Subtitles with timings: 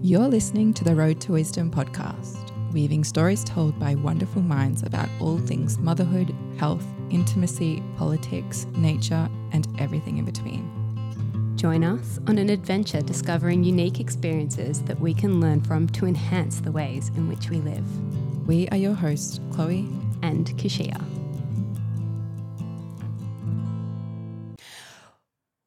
[0.00, 5.08] You're listening to the Road to Wisdom podcast, weaving stories told by wonderful minds about
[5.20, 11.56] all things motherhood, health, intimacy, politics, nature, and everything in between.
[11.56, 16.60] Join us on an adventure discovering unique experiences that we can learn from to enhance
[16.60, 18.46] the ways in which we live.
[18.46, 19.88] We are your hosts, Chloe
[20.22, 21.17] and Keshia.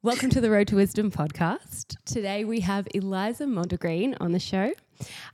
[0.03, 1.95] Welcome to the Road to Wisdom podcast.
[2.05, 4.73] Today we have Eliza Mondegreen on the show.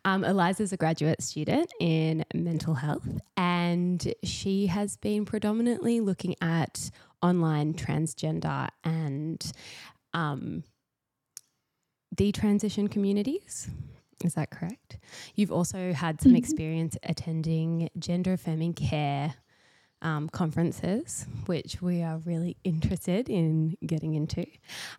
[0.04, 3.08] Um, Eliza is a graduate student in mental health
[3.38, 9.54] and she has been predominantly looking at online transgender and
[10.14, 10.66] um,
[12.14, 13.70] detransition communities.
[14.26, 14.98] Is that correct?
[15.36, 16.40] You've also had some mm-hmm.
[16.40, 19.36] experience attending gender affirming care
[20.02, 24.46] um, conferences, which we are really interested in getting into.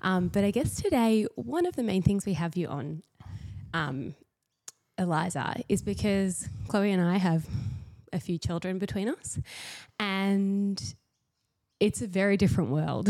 [0.03, 3.03] Um, but I guess today, one of the main things we have you on,
[3.73, 4.15] um,
[4.99, 7.47] Eliza, is because Chloe and I have
[8.13, 9.39] a few children between us,
[10.01, 10.95] and
[11.81, 13.09] it's a very different world.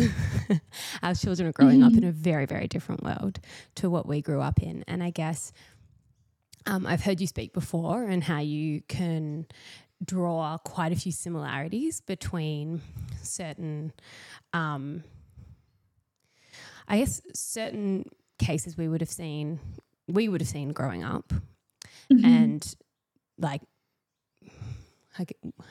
[1.02, 1.88] Our children are growing mm-hmm.
[1.88, 3.40] up in a very, very different world
[3.76, 4.84] to what we grew up in.
[4.86, 5.52] And I guess
[6.66, 9.46] um, I've heard you speak before and how you can
[10.04, 12.80] draw quite a few similarities between
[13.22, 13.92] certain,
[14.52, 15.02] um,
[16.86, 18.04] I guess, certain
[18.38, 19.60] cases we would have seen,
[20.06, 21.32] we would have seen growing up,
[22.12, 22.24] mm-hmm.
[22.24, 22.76] and
[23.38, 23.62] like,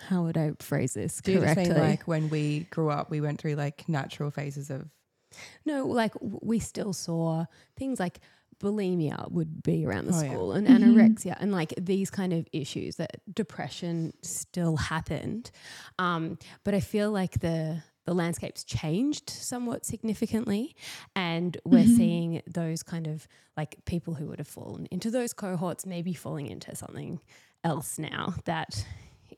[0.09, 1.70] how would I phrase this Do correctly?
[1.70, 4.89] like when we grew up, we went through like natural phases of.
[5.66, 7.45] No, like we still saw
[7.78, 8.20] things like
[8.59, 10.58] bulimia would be around the oh, school yeah.
[10.58, 10.97] and mm-hmm.
[10.97, 15.52] anorexia and like these kind of issues that depression still happened
[15.99, 20.73] um, but i feel like the the landscape's changed somewhat significantly
[21.16, 21.95] and we're mm-hmm.
[21.95, 23.27] seeing those kind of
[23.58, 27.19] like people who would have fallen into those cohorts maybe falling into something
[27.66, 28.86] else now that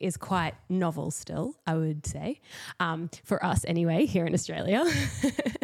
[0.00, 2.40] is quite novel still i would say
[2.78, 4.84] um, for us anyway here in australia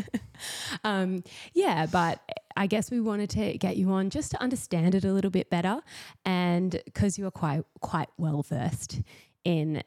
[0.85, 1.23] um,
[1.55, 2.21] yeah but
[2.57, 5.51] I guess we wanted to get you on just to understand it a little bit
[5.51, 5.81] better,
[6.25, 9.03] and because you are quite quite well versed
[9.45, 9.83] in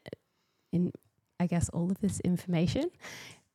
[0.71, 0.91] in
[1.39, 2.91] I guess all of this information.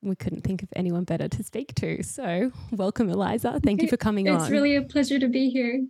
[0.03, 2.03] We couldn't think of anyone better to speak to.
[2.03, 3.59] So, welcome, Eliza.
[3.65, 4.43] Thank you for coming it's on.
[4.43, 5.87] It's really a pleasure to be here.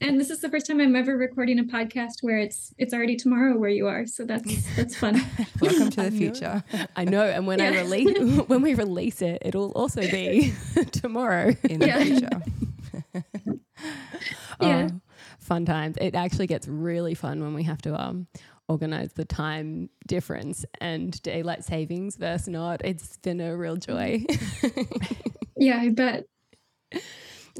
[0.00, 3.16] And this is the first time I'm ever recording a podcast where it's it's already
[3.16, 4.06] tomorrow where you are.
[4.06, 5.20] So that's that's fun.
[5.60, 6.62] Welcome to the future.
[6.94, 7.24] I know.
[7.24, 7.70] And when yeah.
[7.70, 10.52] I release when we release it, it'll also be
[10.92, 12.04] tomorrow in the yeah.
[12.04, 12.42] future.
[14.60, 14.88] yeah.
[14.90, 15.00] Oh,
[15.38, 15.96] fun times.
[15.98, 18.26] It actually gets really fun when we have to um
[18.68, 22.84] organize the time difference and daylight savings versus not.
[22.84, 24.26] It's been a real joy.
[25.56, 26.26] yeah, I bet.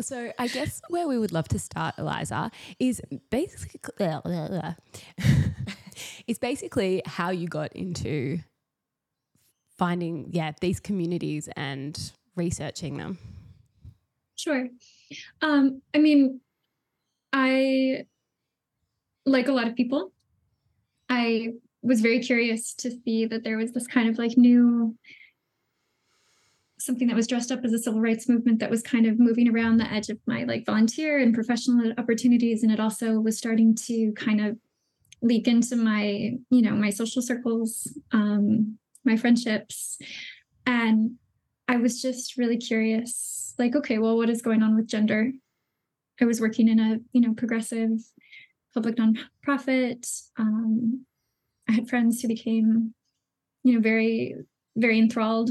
[0.01, 3.81] So I guess where we would love to start, Eliza, is basically
[6.27, 8.39] is basically how you got into
[9.79, 13.19] finding yeah these communities and researching them.
[14.37, 14.69] Sure.
[15.41, 16.41] Um, I mean,
[17.33, 18.07] I
[19.25, 20.13] like a lot of people.
[21.09, 24.97] I was very curious to see that there was this kind of like new
[26.79, 29.49] something that was dressed up as a civil rights movement that was kind of moving
[29.49, 33.75] around the edge of my like volunteer and professional opportunities and it also was starting
[33.75, 34.57] to kind of
[35.23, 39.99] leak into my you know my social circles um my friendships.
[40.67, 41.13] And
[41.69, 45.33] i was just really curious like okay well what is going on with gender?
[46.21, 47.99] I was working in a you know progressive
[48.75, 50.07] public nonprofit.
[50.39, 51.07] Um
[51.69, 52.95] i had friends who became
[53.63, 54.35] you know very
[54.77, 55.51] very enthralled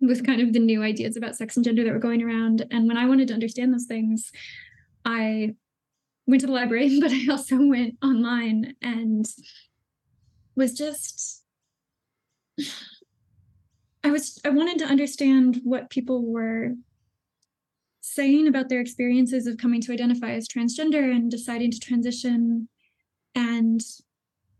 [0.00, 2.66] with kind of the new ideas about sex and gender that were going around.
[2.70, 4.32] And when I wanted to understand those things,
[5.04, 5.54] I
[6.26, 9.26] went to the library, but I also went online and
[10.56, 11.42] was just
[14.02, 16.74] I was I wanted to understand what people were
[18.00, 22.68] saying about their experiences of coming to identify as transgender and deciding to transition
[23.34, 23.82] and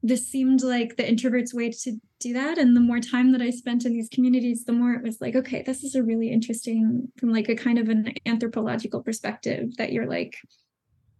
[0.02, 2.58] this seemed like the introvert's way to do that.
[2.58, 5.34] And the more time that i spent in these communities the more it was like
[5.34, 9.92] okay this is a really interesting from like a kind of an anthropological perspective that
[9.92, 10.36] you're like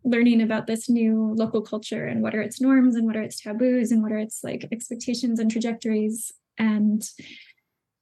[0.05, 3.41] learning about this new local culture and what are its norms and what are its
[3.41, 6.33] taboos and what are its like expectations and trajectories.
[6.59, 7.03] And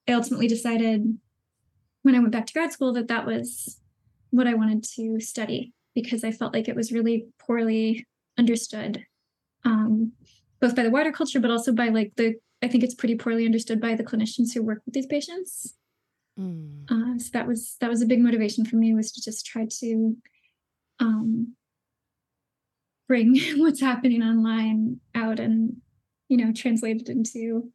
[0.08, 1.18] i ultimately decided
[2.02, 3.80] when i went back to grad school that that was
[4.30, 8.06] what i wanted to study because i felt like it was really poorly
[8.38, 9.04] understood.
[9.64, 10.12] Um,
[10.60, 13.46] both by the wider culture, but also by like the, I think it's pretty poorly
[13.46, 15.74] understood by the clinicians who work with these patients.
[16.38, 16.90] Mm.
[16.90, 19.66] Uh, so that was, that was a big motivation for me was to just try
[19.80, 20.16] to
[21.00, 21.54] um,
[23.08, 25.76] bring what's happening online out and
[26.28, 27.72] you know translate it into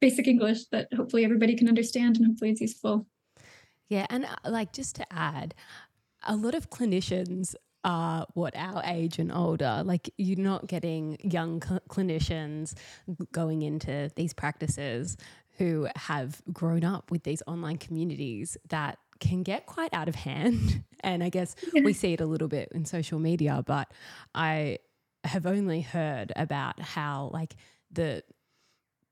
[0.00, 3.06] basic english that hopefully everybody can understand and hopefully it's useful
[3.88, 5.54] yeah and uh, like just to add
[6.26, 7.54] a lot of clinicians
[7.84, 12.74] are what our age and older like you're not getting young cl- clinicians
[13.32, 15.16] going into these practices
[15.58, 20.84] who have grown up with these online communities that can get quite out of hand.
[21.04, 23.88] And I guess we see it a little bit in social media, but
[24.34, 24.80] I
[25.22, 27.54] have only heard about how like
[27.92, 28.24] the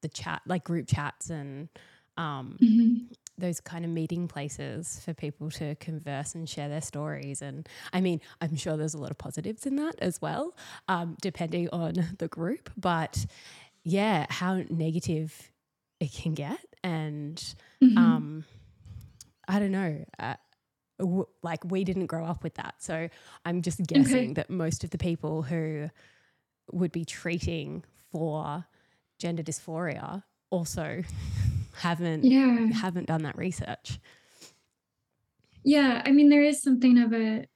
[0.03, 1.69] the chat like group chats and
[2.17, 3.05] um, mm-hmm.
[3.39, 7.43] Those kind of meeting places for people to converse and share their stories.
[7.43, 10.55] And I mean, I'm sure there's a lot of positives in that as well,
[10.89, 12.71] um, depending on the group.
[12.77, 13.27] But
[13.85, 15.53] yeah, how negative
[16.01, 16.59] it can get.
[16.83, 17.37] And
[17.83, 17.99] mm-hmm.
[17.99, 18.45] um,
[19.49, 20.05] I don't know.
[20.19, 20.35] Uh,
[20.99, 22.77] w- like we didn't grow up with that.
[22.79, 23.09] So
[23.45, 24.33] I'm just guessing okay.
[24.35, 25.91] that most of the people who
[26.73, 28.67] would be treating for
[29.19, 31.03] gender dysphoria also
[31.77, 32.67] haven't yeah.
[32.73, 33.99] haven't done that research.
[35.65, 37.47] Yeah, I mean there is something of a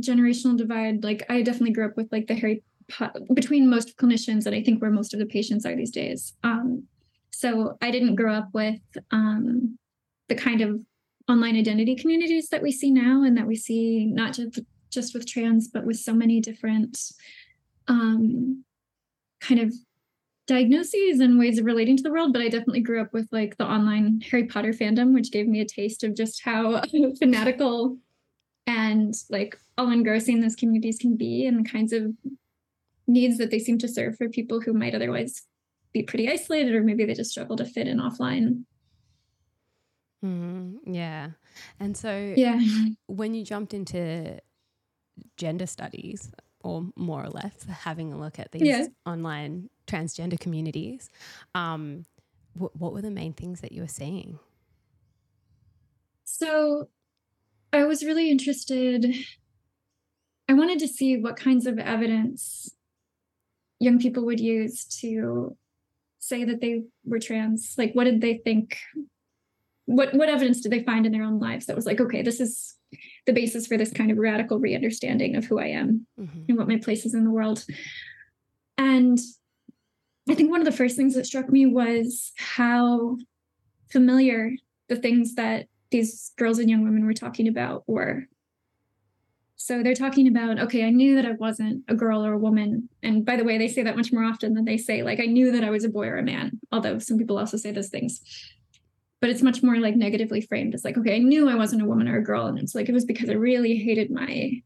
[0.00, 1.04] generational divide.
[1.04, 4.62] Like I definitely grew up with like the Harry Potter between most clinicians and I
[4.62, 6.34] think where most of the patients are these days.
[6.42, 6.84] Um,
[7.30, 8.80] so I didn't grow up with
[9.10, 9.78] um,
[10.28, 10.80] the kind of
[11.28, 15.26] online identity communities that we see now and that we see not just just with
[15.26, 16.98] trans but with so many different
[17.88, 18.64] um,
[19.40, 19.72] kind of
[20.52, 23.56] diagnoses and ways of relating to the world but i definitely grew up with like
[23.56, 26.82] the online harry potter fandom which gave me a taste of just how
[27.18, 27.96] fanatical
[28.66, 32.12] and like all engrossing those communities can be and the kinds of
[33.06, 35.42] needs that they seem to serve for people who might otherwise
[35.92, 38.64] be pretty isolated or maybe they just struggle to fit in offline
[40.24, 41.30] Mm, yeah.
[41.80, 42.60] And so yeah.
[43.06, 44.38] when you jumped into
[45.36, 46.30] gender studies,
[46.62, 48.86] or more or less having a look at these yeah.
[49.06, 51.10] online transgender communities,
[51.54, 52.04] um,
[52.54, 54.38] wh- what were the main things that you were seeing?
[56.24, 56.88] So
[57.72, 59.14] I was really interested.
[60.48, 62.74] I wanted to see what kinds of evidence
[63.80, 65.56] young people would use to
[66.18, 67.74] say that they were trans.
[67.76, 68.78] Like, what did they think
[69.86, 72.40] what what evidence did they find in their own lives that was like okay this
[72.40, 72.76] is
[73.26, 76.42] the basis for this kind of radical re-understanding of who i am mm-hmm.
[76.48, 77.64] and what my place is in the world.
[78.78, 79.18] And
[80.28, 83.16] i think one of the first things that struck me was how
[83.90, 84.52] familiar
[84.88, 88.26] the things that these girls and young women were talking about were.
[89.56, 92.88] So they're talking about okay i knew that i wasn't a girl or a woman.
[93.02, 95.26] And by the way they say that much more often than they say like i
[95.26, 97.88] knew that i was a boy or a man although some people also say those
[97.88, 98.20] things
[99.22, 101.86] but it's much more like negatively framed It's like okay i knew i wasn't a
[101.86, 104.60] woman or a girl and it's like it was because i really hated my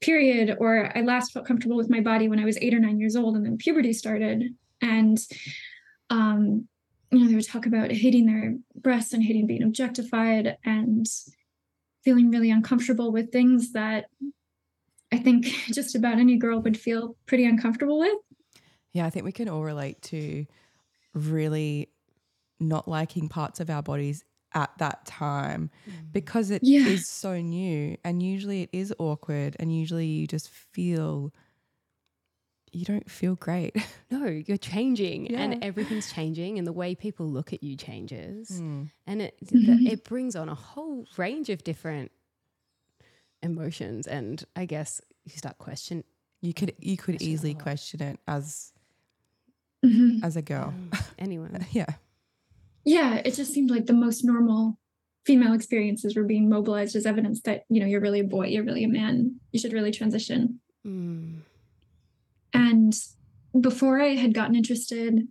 [0.00, 2.98] period or i last felt comfortable with my body when i was eight or nine
[2.98, 4.54] years old and then puberty started.
[4.80, 5.18] And
[6.08, 6.68] um
[7.10, 11.06] you know they would talk about hating their breasts and hating being objectified and
[12.04, 14.06] feeling really uncomfortable with things that
[15.10, 18.18] i think just about any girl would feel pretty uncomfortable with.
[18.92, 20.44] Yeah i think we can all relate to
[21.14, 21.88] really
[22.60, 24.24] not liking parts of our bodies
[24.54, 26.12] at that time mm.
[26.12, 26.86] because it yeah.
[26.86, 31.32] is so new and usually it is awkward and usually you just feel
[32.72, 33.76] you don't feel great.
[34.10, 35.40] No, you're changing yeah.
[35.40, 38.48] and everything's changing and the way people look at you changes.
[38.48, 38.90] Mm.
[39.08, 39.88] And it mm-hmm.
[39.88, 42.12] it brings on a whole range of different
[43.42, 46.04] emotions and I guess you start question
[46.42, 48.72] you could you could easily question it as
[49.84, 50.24] mm-hmm.
[50.24, 50.68] as a girl.
[50.68, 51.66] Um, anyone.
[51.72, 51.94] yeah
[52.84, 54.78] yeah, it just seemed like the most normal
[55.24, 58.64] female experiences were being mobilized as evidence that, you know, you're really a boy, you're
[58.64, 60.60] really a man, you should really transition.
[60.86, 61.38] Mm.
[62.52, 62.94] And
[63.58, 65.26] before I had gotten interested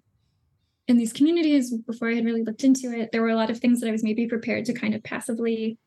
[0.88, 3.60] in these communities, before I had really looked into it, there were a lot of
[3.60, 5.78] things that I was maybe prepared to kind of passively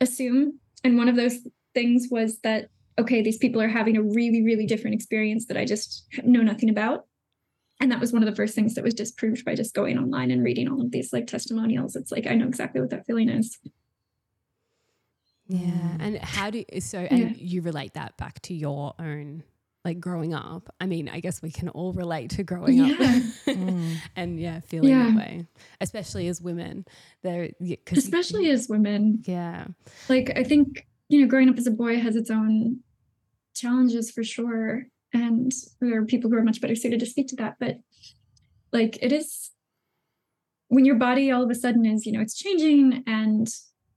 [0.00, 0.60] assume.
[0.84, 1.38] And one of those
[1.74, 2.68] things was that,
[2.98, 6.68] okay, these people are having a really, really different experience that I just know nothing
[6.68, 7.06] about
[7.80, 10.30] and that was one of the first things that was disproved by just going online
[10.30, 13.28] and reading all of these like testimonials it's like i know exactly what that feeling
[13.28, 13.58] is
[15.48, 17.32] yeah and how do you so and yeah.
[17.36, 19.42] you relate that back to your own
[19.84, 22.92] like growing up i mean i guess we can all relate to growing yeah.
[22.92, 22.98] up
[23.46, 23.96] mm.
[24.16, 25.04] and yeah feeling yeah.
[25.04, 25.46] that way
[25.80, 26.84] especially as women
[27.22, 27.50] there
[27.92, 29.66] especially you, as women yeah
[30.08, 32.80] like i think you know growing up as a boy has its own
[33.54, 37.36] challenges for sure and there are people who are much better suited to speak to
[37.36, 37.76] that but
[38.72, 39.50] like it is
[40.68, 43.48] when your body all of a sudden is you know it's changing and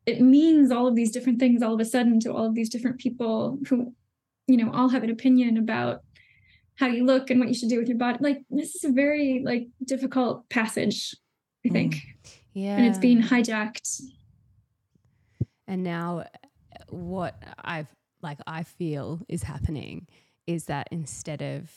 [0.06, 2.70] it means all of these different things all of a sudden to all of these
[2.70, 3.94] different people who
[4.48, 6.02] you know all have an opinion about
[6.76, 8.92] how you look and what you should do with your body like this is a
[8.92, 11.16] very like difficult passage
[11.66, 12.38] i think mm.
[12.54, 14.02] yeah and it's being hijacked.
[15.68, 16.26] And now
[16.90, 20.08] what i've like i feel is happening
[20.50, 21.70] is that instead of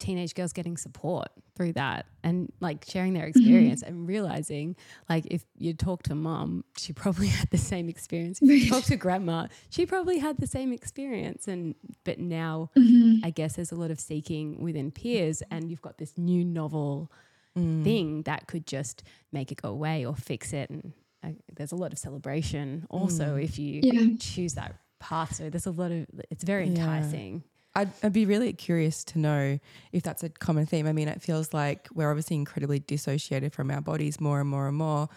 [0.00, 3.38] teenage girls getting support through that and like sharing their mm-hmm.
[3.38, 3.94] experience mm-hmm.
[3.94, 4.76] and realizing
[5.08, 8.82] like if you talk to mom she probably had the same experience if you talk
[8.82, 13.24] to grandma she probably had the same experience and but now mm-hmm.
[13.24, 17.10] i guess there's a lot of seeking within peers and you've got this new novel
[17.56, 17.84] mm.
[17.84, 21.76] thing that could just make it go away or fix it and uh, there's a
[21.76, 23.44] lot of celebration also mm.
[23.44, 24.16] if you yeah.
[24.18, 27.53] choose that path so there's a lot of it's very enticing yeah.
[27.74, 29.58] I'd, I'd, be really curious to know
[29.92, 30.86] if that's a common theme.
[30.86, 34.68] I mean, it feels like we're obviously incredibly dissociated from our bodies more and more
[34.68, 35.08] and more.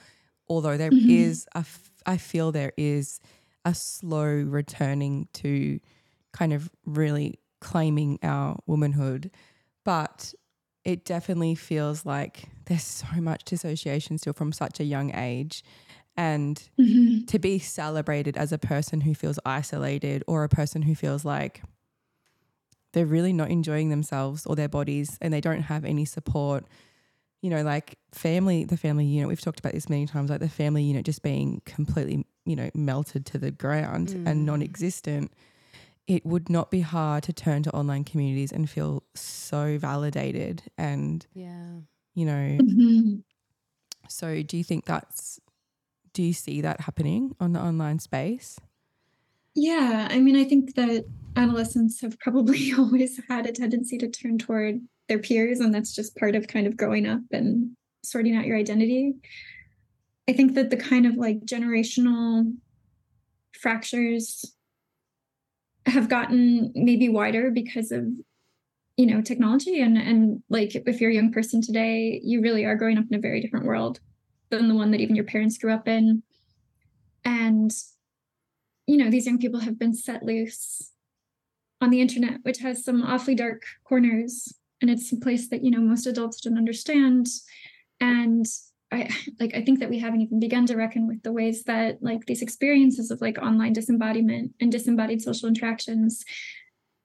[0.50, 1.10] Although there mm-hmm.
[1.10, 3.20] is a, f- I feel there is
[3.66, 5.80] a slow returning to
[6.32, 9.30] kind of really claiming our womanhood,
[9.84, 10.34] but
[10.84, 15.64] it definitely feels like there's so much dissociation still from such a young age.
[16.16, 17.26] And mm-hmm.
[17.26, 21.62] to be celebrated as a person who feels isolated or a person who feels like
[22.94, 26.66] they're really not enjoying themselves or their bodies and they don't have any support
[27.42, 30.50] you know like family the family unit we've talked about this many times like the
[30.50, 34.28] family unit just being completely you know melted to the ground mm.
[34.28, 35.32] and non-existent
[36.08, 41.28] it would not be hard to turn to online communities and feel so validated and
[41.34, 41.72] yeah
[42.16, 43.16] you know mm-hmm.
[44.08, 45.40] so do you think that's
[46.14, 48.58] do you see that happening on the online space
[49.58, 51.04] yeah i mean i think that
[51.36, 56.16] adolescents have probably always had a tendency to turn toward their peers and that's just
[56.16, 57.76] part of kind of growing up and
[58.08, 59.16] sorting out your identity.
[60.30, 62.54] I think that the kind of like generational
[63.54, 64.54] fractures
[65.86, 68.06] have gotten maybe wider because of
[68.98, 72.76] you know technology and and like if you're a young person today you really are
[72.76, 74.00] growing up in a very different world
[74.50, 76.24] than the one that even your parents grew up in.
[77.24, 77.72] And
[78.88, 80.92] you know these young people have been set loose
[81.82, 84.54] on the internet, which has some awfully dark corners.
[84.82, 87.28] And it's a place that, you know, most adults don't understand.
[88.00, 88.46] And
[88.92, 92.02] I like I think that we haven't even begun to reckon with the ways that
[92.02, 96.24] like these experiences of like online disembodiment and disembodied social interactions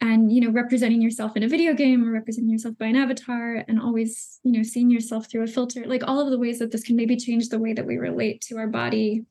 [0.01, 3.65] and you know representing yourself in a video game or representing yourself by an avatar
[3.67, 6.71] and always you know seeing yourself through a filter like all of the ways that
[6.71, 9.25] this can maybe change the way that we relate to our body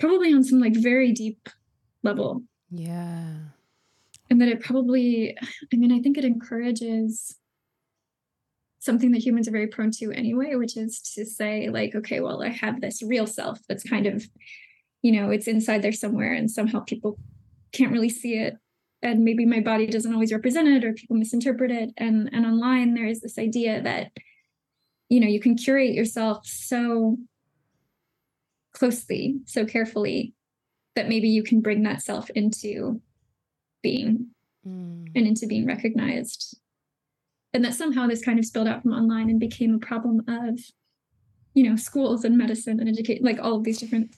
[0.00, 1.50] probably on some like very deep
[2.08, 2.42] level.
[2.70, 3.34] Yeah.
[4.30, 5.36] And that it probably
[5.72, 7.36] i mean i think it encourages
[8.78, 12.42] something that humans are very prone to anyway which is to say like okay well
[12.42, 14.28] i have this real self that's kind of
[15.00, 17.18] you know it's inside there somewhere and somehow people
[17.72, 18.56] can't really see it.
[19.02, 21.90] And maybe my body doesn't always represent it or people misinterpret it.
[21.96, 24.10] And and online there is this idea that
[25.08, 27.16] you know you can curate yourself so
[28.74, 30.34] closely so carefully
[30.98, 33.00] that maybe you can bring that self into
[33.82, 34.26] being
[34.66, 35.06] mm.
[35.14, 36.58] and into being recognized.
[37.54, 40.58] And that somehow this kind of spilled out from online and became a problem of
[41.54, 44.14] you know schools and medicine and educate like all of these different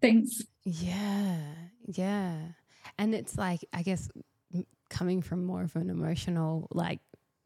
[0.00, 0.42] things.
[0.64, 1.38] Yeah
[1.86, 2.36] yeah.
[2.98, 4.08] And it's like i guess
[4.90, 7.00] coming from more of an emotional like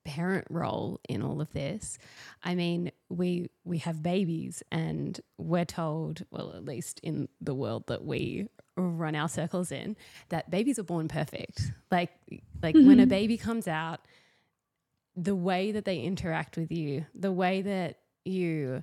[0.07, 1.99] parent role in all of this
[2.45, 7.87] i mean we we have babies and we're told well at least in the world
[7.89, 9.97] that we run our circles in
[10.29, 11.73] that babies are born perfect.
[11.91, 12.11] Like
[12.63, 12.87] like mm-hmm.
[12.87, 13.11] when a mm-hmm.
[13.11, 14.01] baby comes out,
[15.17, 18.83] the way that they interact with you, the way that you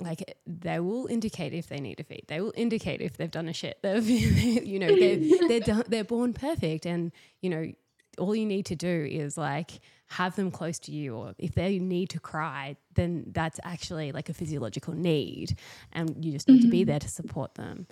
[0.00, 2.24] like they will indicate if they need a feed.
[2.28, 3.78] They will indicate if they've done a shit.
[3.82, 7.72] They've, you know, they're they're, done, they're born perfect, and you know,
[8.18, 11.78] all you need to do is like have them close to you, or if they
[11.78, 15.58] need to cry, then that's actually like a physiological need,
[15.92, 16.66] and you just need mm-hmm.
[16.66, 16.90] to be mm-hmm.
[16.90, 17.86] there to support them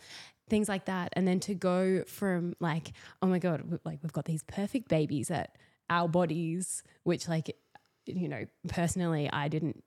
[0.49, 1.13] things like that.
[1.15, 2.93] And then to go from like,
[3.23, 5.57] oh my God, like we've got these perfect babies at
[5.91, 7.57] our bodies, which like,
[8.07, 9.83] you know, personally, I didn't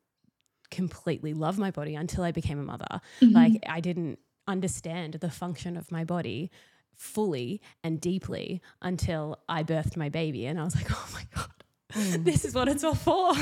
[0.71, 3.01] completely love my body until I became a mother.
[3.21, 3.33] Mm-hmm.
[3.33, 6.51] Like I didn't understand the function of my body
[6.99, 10.45] fully and deeply until I birthed my baby.
[10.45, 11.47] And I was like, oh my God,
[11.93, 12.23] Mm.
[12.23, 13.33] this is what it's all for.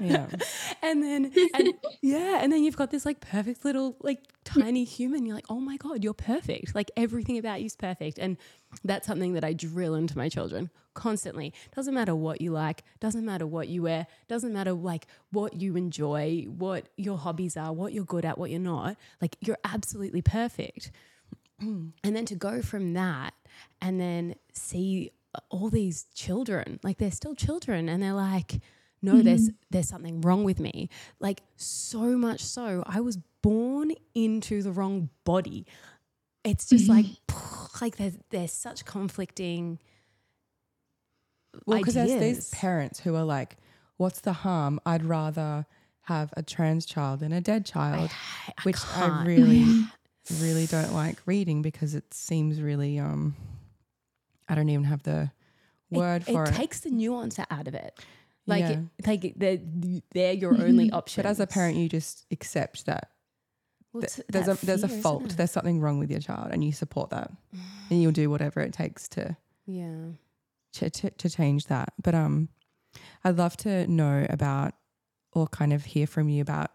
[0.00, 0.26] Yeah.
[0.82, 5.26] and then and yeah, and then you've got this like perfect little like tiny human.
[5.26, 6.72] You're like, oh my God, you're perfect.
[6.72, 8.18] Like everything about you is perfect.
[8.20, 8.36] And
[8.84, 11.52] that's something that I drill into my children constantly.
[11.74, 15.74] Doesn't matter what you like, doesn't matter what you wear, doesn't matter like what you
[15.76, 18.96] enjoy, what your hobbies are, what you're good at, what you're not.
[19.20, 20.92] Like you're absolutely perfect.
[22.04, 23.34] and then to go from that
[23.80, 25.12] and then see
[25.48, 28.60] all these children, like they're still children, and they're like,
[29.02, 29.22] no, mm-hmm.
[29.22, 30.88] there's there's something wrong with me.
[31.20, 35.66] Like so much so, I was born into the wrong body.
[36.44, 37.08] It's just mm-hmm.
[37.30, 39.78] like like there's there's such conflicting.
[41.66, 43.56] Well, because there's these parents who are like,
[43.96, 44.80] "What's the harm?
[44.84, 45.66] I'd rather."
[46.04, 48.10] have a trans child than a dead child,
[48.48, 49.12] I, I which can't.
[49.12, 49.84] I really,
[50.40, 53.34] really don't like reading because it seems really um
[54.48, 55.30] I don't even have the
[55.90, 56.50] word it, for it.
[56.50, 57.98] It takes the nuance out of it.
[58.46, 58.80] Like, yeah.
[58.98, 59.58] it, like they're,
[60.12, 61.22] they're your only option.
[61.22, 63.10] But as a parent, you just accept that
[63.92, 65.36] well, th- there's a there's a fault.
[65.36, 67.30] There's something wrong with your child, and you support that,
[67.90, 69.36] and you'll do whatever it takes to
[69.66, 69.94] yeah
[70.74, 71.92] to, to, to change that.
[72.00, 72.48] But um,
[73.24, 74.74] I'd love to know about
[75.32, 76.70] or kind of hear from you about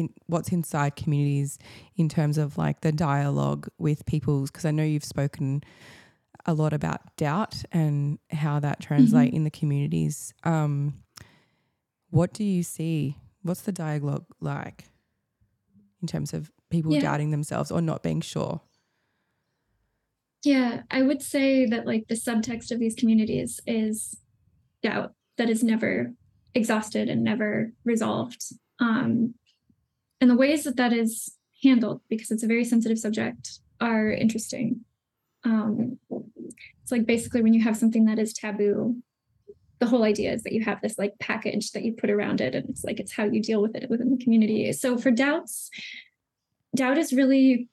[0.00, 1.58] in what's inside communities
[1.96, 5.62] in terms of like the dialogue with people's because I know you've spoken
[6.46, 9.36] a lot about doubt and how that translate mm-hmm.
[9.36, 10.34] in the communities.
[10.44, 11.02] Um,
[12.10, 13.16] what do you see?
[13.42, 14.84] What's the dialogue like
[16.00, 17.00] in terms of people yeah.
[17.00, 18.60] doubting themselves or not being sure?
[20.42, 24.16] Yeah, I would say that like the subtext of these communities is
[24.82, 26.12] doubt that is never
[26.54, 28.42] exhausted and never resolved.
[28.78, 29.34] Um,
[30.20, 34.84] and the ways that that is handled, because it's a very sensitive subject, are interesting.
[35.44, 35.98] Um,
[36.82, 38.96] it's like basically when you have something that is taboo,
[39.78, 42.54] the whole idea is that you have this like package that you put around it,
[42.54, 44.70] and it's like it's how you deal with it within the community.
[44.72, 45.70] So for doubts,
[46.76, 47.68] doubt is really,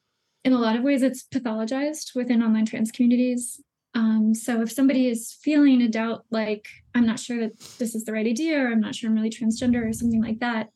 [0.46, 3.60] in a lot of ways, it's pathologized within online trans communities.
[3.94, 8.06] Um, so if somebody is feeling a doubt, like I'm not sure that this is
[8.06, 10.70] the right idea, or I'm not sure I'm really transgender, or something like that,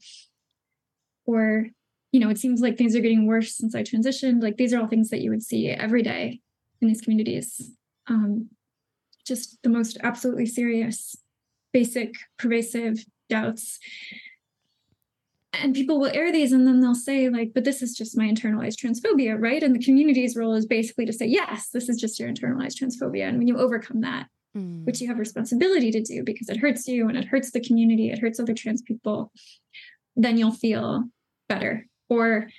[1.33, 1.67] or
[2.11, 4.43] you know, it seems like things are getting worse since I transitioned.
[4.43, 6.41] Like these are all things that you would see every day
[6.81, 7.71] in these communities.
[8.07, 8.49] Um,
[9.25, 11.15] just the most absolutely serious,
[11.71, 13.79] basic, pervasive doubts
[15.53, 18.25] and people will air these and then they'll say like but this is just my
[18.25, 22.19] internalized transphobia right and the community's role is basically to say yes this is just
[22.19, 24.85] your internalized transphobia and when you overcome that mm.
[24.85, 28.09] which you have responsibility to do because it hurts you and it hurts the community
[28.09, 29.31] it hurts other trans people
[30.15, 31.03] then you'll feel
[31.53, 32.49] better or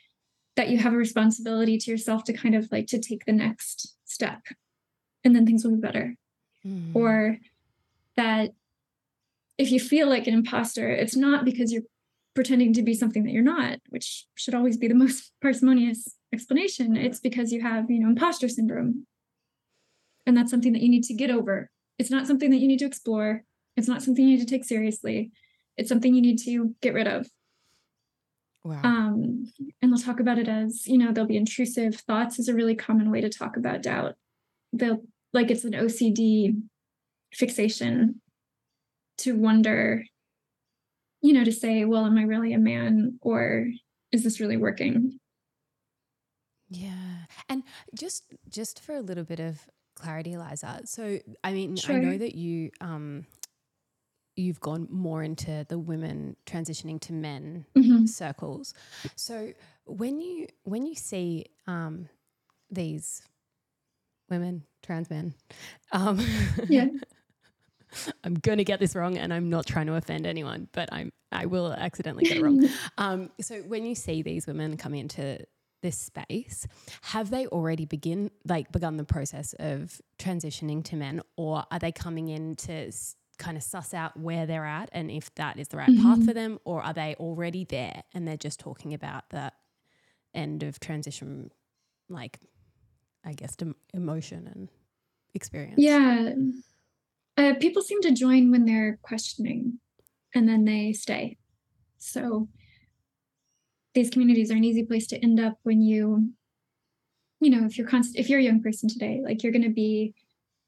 [0.56, 3.96] that you have a responsibility to yourself to kind of like to take the next
[4.04, 4.42] step
[5.24, 6.14] and then things will be better
[6.66, 6.94] mm.
[6.94, 7.38] or
[8.16, 8.50] that
[9.58, 11.82] if you feel like an imposter it's not because you're
[12.34, 16.96] pretending to be something that you're not, which should always be the most parsimonious explanation.
[16.96, 19.06] It's because you have, you know, imposter syndrome.
[20.26, 21.70] And that's something that you need to get over.
[21.98, 23.44] It's not something that you need to explore.
[23.76, 25.30] It's not something you need to take seriously.
[25.76, 27.28] It's something you need to get rid of.
[28.64, 28.80] Wow.
[28.84, 32.54] Um, and they'll talk about it as, you know, there'll be intrusive thoughts is a
[32.54, 34.14] really common way to talk about doubt.
[34.72, 36.62] They'll like it's an OCD
[37.32, 38.20] fixation
[39.18, 40.04] to wonder
[41.22, 43.68] you know, to say, well, am I really a man or
[44.10, 45.18] is this really working?
[46.68, 47.26] Yeah.
[47.48, 47.62] And
[47.94, 49.60] just just for a little bit of
[49.94, 50.82] clarity, Eliza.
[50.84, 51.96] So I mean, sure.
[51.96, 53.26] I know that you um
[54.36, 58.06] you've gone more into the women transitioning to men mm-hmm.
[58.06, 58.74] circles.
[59.16, 59.52] So
[59.84, 62.08] when you when you see um
[62.70, 63.22] these
[64.30, 65.34] women, trans men,
[65.92, 66.20] um
[66.68, 66.88] yeah.
[68.24, 71.12] I'm going to get this wrong and I'm not trying to offend anyone, but I'm
[71.30, 72.68] I will accidentally get it wrong.
[72.98, 75.38] um, so when you see these women come into
[75.82, 76.66] this space,
[77.02, 81.90] have they already begin like begun the process of transitioning to men, or are they
[81.90, 82.92] coming in to
[83.38, 86.02] kind of suss out where they're at and if that is the right mm-hmm.
[86.02, 89.52] path for them, or are they already there and they're just talking about the
[90.34, 91.50] end of transition,
[92.08, 92.38] like
[93.24, 94.68] I guess dem- emotion and
[95.34, 95.76] experience?
[95.78, 96.32] Yeah.
[97.36, 99.78] Uh, people seem to join when they're questioning
[100.34, 101.38] and then they stay.
[101.98, 102.48] So
[103.94, 106.30] these communities are an easy place to end up when you,
[107.40, 109.70] you know, if you're const- if you're a young person today, like you're going to
[109.70, 110.14] be,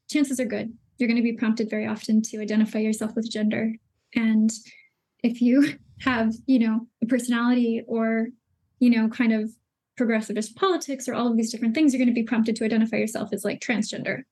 [0.09, 3.73] chances are good you're going to be prompted very often to identify yourself with gender,
[4.15, 4.51] and
[5.23, 8.27] if you have, you know, a personality or,
[8.79, 9.49] you know, kind of
[9.99, 12.97] progressivist politics or all of these different things, you're going to be prompted to identify
[12.97, 14.23] yourself as like transgender.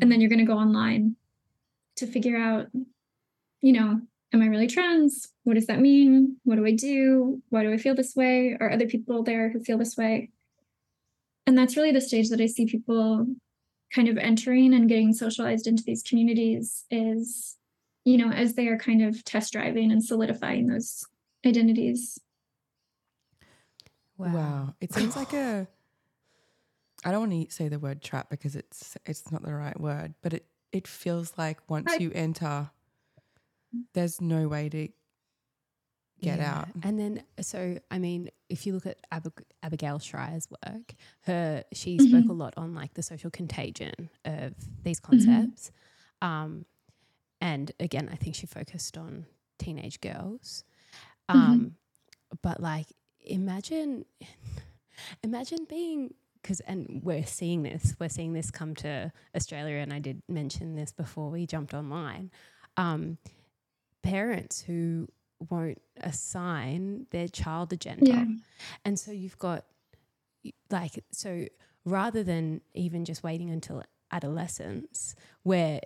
[0.00, 1.16] And then you're going to go online
[1.96, 2.66] to figure out
[3.60, 4.00] you know
[4.32, 5.28] am i really trans?
[5.44, 6.36] What does that mean?
[6.44, 7.42] What do i do?
[7.50, 8.56] Why do i feel this way?
[8.60, 10.30] Are other people there who feel this way?
[11.46, 13.26] And that's really the stage that i see people
[13.94, 17.56] kind of entering and getting socialized into these communities is
[18.04, 21.04] you know as they are kind of test driving and solidifying those
[21.46, 22.18] identities
[24.16, 24.74] wow, wow.
[24.80, 25.66] it seems like a
[27.04, 30.14] I don't want to say the word trap because it's it's not the right word,
[30.22, 32.70] but it it feels like once I, you enter,
[33.92, 34.88] there's no way to
[36.22, 36.58] get yeah.
[36.58, 36.68] out.
[36.82, 41.96] And then, so I mean, if you look at Ab- Abigail Shrier's work, her she
[41.96, 42.06] mm-hmm.
[42.06, 45.10] spoke a lot on like the social contagion of these mm-hmm.
[45.10, 45.70] concepts.
[46.22, 46.28] Mm-hmm.
[46.28, 46.64] Um,
[47.40, 49.26] and again, I think she focused on
[49.58, 50.64] teenage girls.
[51.28, 51.40] Mm-hmm.
[51.40, 52.36] Um, mm-hmm.
[52.42, 52.86] But like,
[53.20, 54.04] imagine,
[55.22, 60.00] imagine being because and we're seeing this we're seeing this come to australia and i
[60.00, 62.32] did mention this before we jumped online
[62.76, 63.16] um,
[64.02, 65.06] parents who
[65.50, 68.04] won't assign their child a gender.
[68.06, 68.24] Yeah.
[68.84, 69.64] And so you've got
[70.70, 71.46] like so
[71.84, 75.80] rather than even just waiting until adolescence where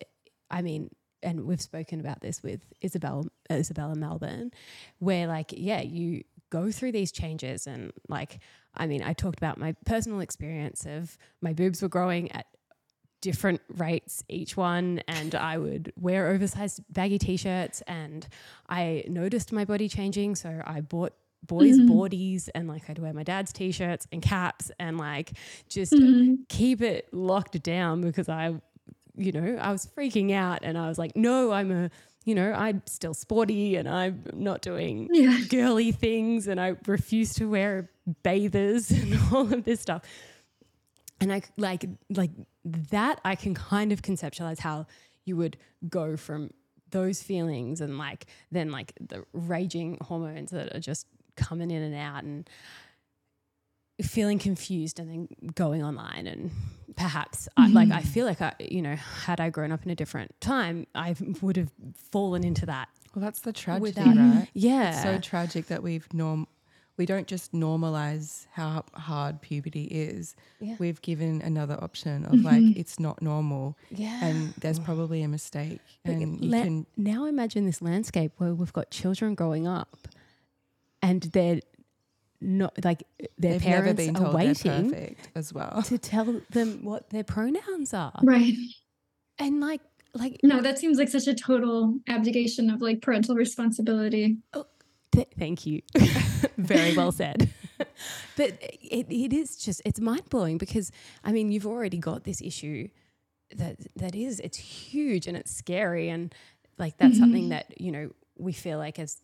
[0.50, 0.90] I mean
[1.22, 4.50] and we've spoken about this with Isabel Isabella Melbourne
[4.98, 8.40] where like yeah you go through these changes and like
[8.74, 12.46] I mean I talked about my personal experience of my boobs were growing at
[13.20, 18.26] different rates each one and I would wear oversized baggy t-shirts and
[18.68, 21.90] I noticed my body changing so I bought boys mm-hmm.
[21.90, 25.32] boardies and like I'd wear my dad's t-shirts and caps and like
[25.68, 26.42] just mm-hmm.
[26.48, 28.54] keep it locked down because I
[29.16, 31.90] you know I was freaking out and I was like no I'm a
[32.26, 35.38] you know, I'm still sporty and I'm not doing yeah.
[35.48, 37.88] girly things and I refuse to wear
[38.22, 40.02] bathers and all of this stuff.
[41.20, 42.30] And I like like
[42.64, 44.86] that I can kind of conceptualize how
[45.24, 45.56] you would
[45.88, 46.50] go from
[46.90, 51.94] those feelings and like then like the raging hormones that are just coming in and
[51.94, 52.48] out and
[54.02, 56.50] feeling confused and then going online and
[56.96, 57.76] perhaps mm-hmm.
[57.76, 60.38] I, like I feel like I you know had I grown up in a different
[60.40, 61.70] time I would have
[62.12, 66.06] fallen into that well that's the tragedy without, right yeah it's so tragic that we've
[66.12, 66.46] norm
[66.96, 70.34] we don't just normalize how hard puberty is.
[70.60, 70.76] Yeah.
[70.78, 72.46] We've given another option of mm-hmm.
[72.46, 73.76] like it's not normal.
[73.90, 74.24] Yeah.
[74.24, 75.80] And there's probably a mistake.
[76.04, 80.08] But and you la- can now imagine this landscape where we've got children growing up
[81.02, 81.60] and they're
[82.40, 83.02] not like
[83.38, 88.18] their They've parents are waiting as well to tell them what their pronouns are.
[88.22, 88.54] Right.
[89.38, 89.80] And like
[90.14, 94.38] like no, that seems like such a total abdication of like parental responsibility.
[95.16, 95.80] Th- thank you.
[96.58, 97.50] Very well said.
[97.78, 100.92] but it, it is just, it's mind blowing because,
[101.24, 102.88] I mean, you've already got this issue
[103.54, 106.10] that that is, it's huge and it's scary.
[106.10, 106.34] And
[106.76, 107.20] like, that's mm-hmm.
[107.20, 109.22] something that, you know, we feel like as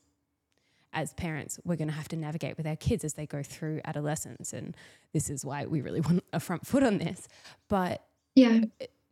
[0.95, 3.81] as parents, we're going to have to navigate with our kids as they go through
[3.85, 4.53] adolescence.
[4.53, 4.77] And
[5.13, 7.29] this is why we really want a front foot on this.
[7.69, 8.61] But, yeah,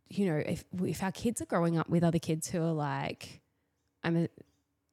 [0.07, 3.41] you know, if, if our kids are growing up with other kids who are like,
[4.03, 4.29] I'm a,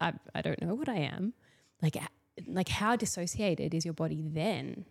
[0.00, 1.34] I, I don't know what I am,
[1.82, 1.96] like
[2.46, 4.84] like how dissociated is your body then?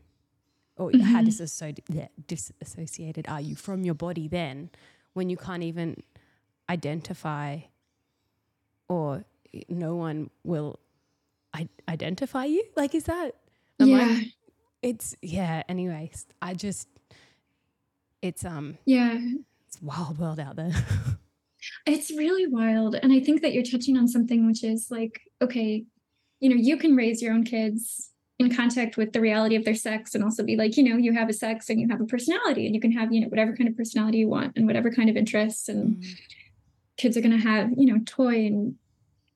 [0.76, 1.02] Or mm-hmm.
[1.02, 4.70] how disassociated, yeah, disassociated are you from your body then
[5.14, 6.04] when you can't even
[6.70, 7.60] identify
[8.88, 9.26] or
[9.70, 10.80] no one will
[11.54, 12.64] I- identify you?
[12.76, 13.32] Like is that
[13.80, 14.20] yeah.
[14.82, 16.88] it's yeah anyways i just
[18.22, 19.18] it's um yeah.
[19.68, 20.74] it's wild world out there.
[21.86, 25.86] It's really wild and i think that you're touching on something which is like okay
[26.40, 29.76] you know, you can raise your own kids in contact with the reality of their
[29.76, 32.06] sex and also be like, you know, you have a sex and you have a
[32.06, 34.92] personality and you can have, you know, whatever kind of personality you want and whatever
[34.92, 35.68] kind of interests.
[35.68, 36.12] And mm-hmm.
[36.98, 38.76] kids are going to have, you know, toy and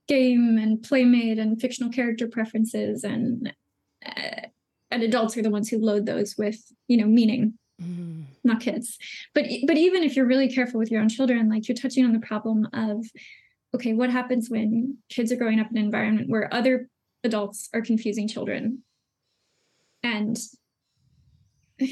[0.08, 3.54] game and playmate and fictional character preferences and
[4.06, 4.48] uh,
[4.90, 6.60] and adults are the ones who load those with
[6.90, 8.24] you know meaning mm.
[8.44, 8.98] not kids
[9.34, 12.12] but but even if you're really careful with your own children like you're touching on
[12.12, 13.06] the problem of
[13.74, 16.90] okay what happens when kids are growing up in an environment where other
[17.24, 18.80] adults are confusing children.
[20.04, 20.38] And,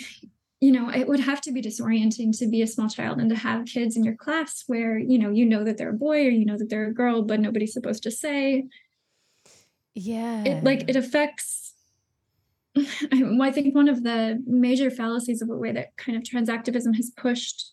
[0.61, 3.35] you know, it would have to be disorienting to be a small child and to
[3.35, 6.29] have kids in your class where, you know, you know that they're a boy or
[6.29, 8.67] you know that they're a girl, but nobody's supposed to say.
[9.95, 10.43] Yeah.
[10.43, 11.73] It like it affects
[12.77, 16.93] I think one of the major fallacies of the way that kind of trans activism
[16.93, 17.71] has pushed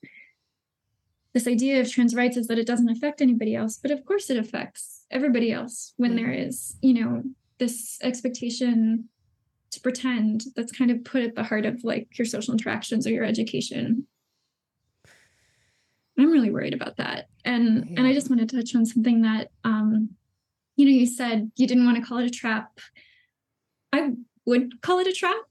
[1.36, 4.30] this idea of trans rights is that it doesn't affect anybody else, but of course
[4.30, 6.78] it affects everybody else when there mm-hmm.
[6.80, 7.22] you know,
[7.58, 9.10] this expectation
[9.70, 13.10] to pretend that's kind of put at the heart of like your social interactions or
[13.10, 14.06] your education
[16.18, 17.98] i'm really worried about that and yeah.
[17.98, 20.08] and i just want to touch on something that um
[20.76, 22.78] you know you said you didn't want to call it a trap
[23.92, 24.12] i
[24.46, 25.44] would call it a trap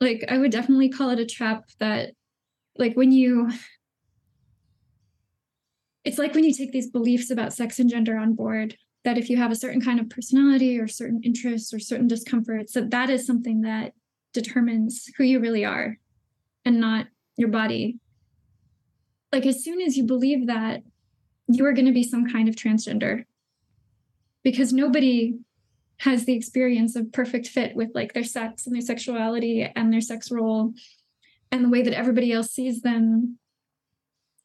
[0.00, 2.12] like i would definitely call it a trap that
[2.76, 3.50] like when you
[6.04, 9.28] it's like when you take these beliefs about sex and gender on board that if
[9.28, 13.10] you have a certain kind of personality or certain interests or certain discomforts that that
[13.10, 13.92] is something that
[14.32, 15.98] determines who you really are
[16.64, 17.98] and not your body.
[19.32, 20.82] Like as soon as you believe that
[21.48, 23.24] you are going to be some kind of transgender
[24.42, 25.34] because nobody
[25.98, 30.00] has the experience of perfect fit with like their sex and their sexuality and their
[30.00, 30.72] sex role
[31.50, 33.38] and the way that everybody else sees them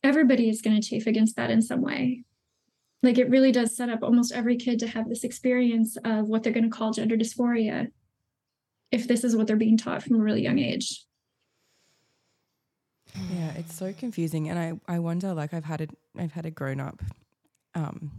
[0.03, 2.23] everybody is going to chafe against that in some way
[3.03, 6.43] like it really does set up almost every kid to have this experience of what
[6.43, 7.87] they're going to call gender dysphoria
[8.91, 11.05] if this is what they're being taught from a really young age
[13.31, 16.51] yeah it's so confusing and i i wonder like i've had a i've had a
[16.51, 17.01] grown up
[17.75, 18.11] um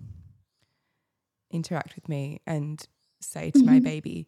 [1.50, 2.86] interact with me and
[3.20, 3.74] say to mm-hmm.
[3.74, 4.26] my baby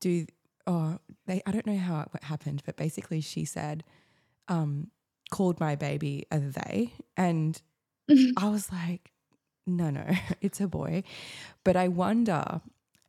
[0.00, 0.26] do
[0.66, 3.84] oh they i don't know how it happened but basically she said
[4.48, 4.88] um
[5.32, 7.62] called my baby a they and
[8.36, 9.10] i was like
[9.66, 10.06] no no
[10.40, 11.02] it's a boy
[11.64, 12.60] but i wonder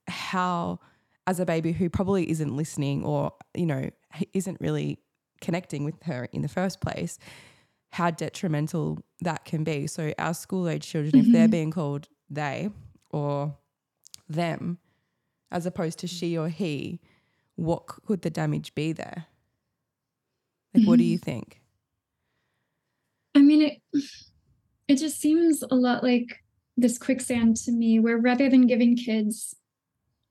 [0.07, 0.79] how
[1.27, 3.89] as a baby who probably isn't listening or you know
[4.33, 4.97] isn't really
[5.43, 7.19] connecting with her in the first place,
[7.91, 9.85] how detrimental that can be.
[9.85, 11.27] So, our school age children, mm-hmm.
[11.27, 11.51] if they're mm-hmm.
[11.51, 12.69] being called they
[13.11, 13.55] or
[14.27, 14.79] them,
[15.51, 16.99] as opposed to she or he,
[17.55, 19.25] what could the damage be there?
[20.73, 20.89] Like, mm-hmm.
[20.89, 21.31] what do you mm-hmm.
[21.31, 21.61] think?
[23.35, 24.03] I mean, it
[24.87, 26.43] it just seems a lot like
[26.77, 29.55] this quicksand to me, where rather than giving kids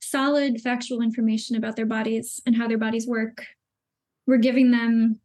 [0.01, 3.47] solid factual information about their bodies and how their bodies work,
[4.27, 5.21] we're giving them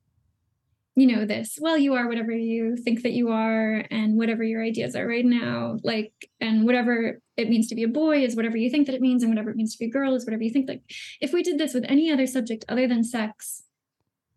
[0.97, 4.63] you know this well you are whatever you think that you are and whatever your
[4.63, 6.11] ideas are right now like
[6.41, 9.21] and whatever it means to be a boy is whatever you think that it means
[9.21, 10.81] and whatever it means to be a girl is whatever you think like
[11.21, 13.61] if we did this with any other subject other than sex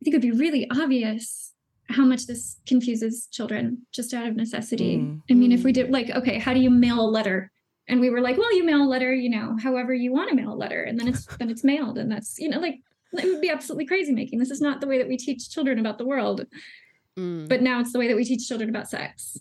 [0.01, 1.50] i think it'd be really obvious
[1.91, 5.21] how much this confuses children just out of necessity mm.
[5.31, 7.51] i mean if we did like okay how do you mail a letter
[7.89, 10.37] and we were like well you mail a letter you know however you want to
[10.37, 12.81] mail a letter and then it's then it's mailed and that's you know like
[13.13, 14.39] it would be absolutely crazy making.
[14.39, 16.47] This is not the way that we teach children about the world.
[17.19, 17.49] Mm.
[17.49, 19.39] But now it's the way that we teach children about sex.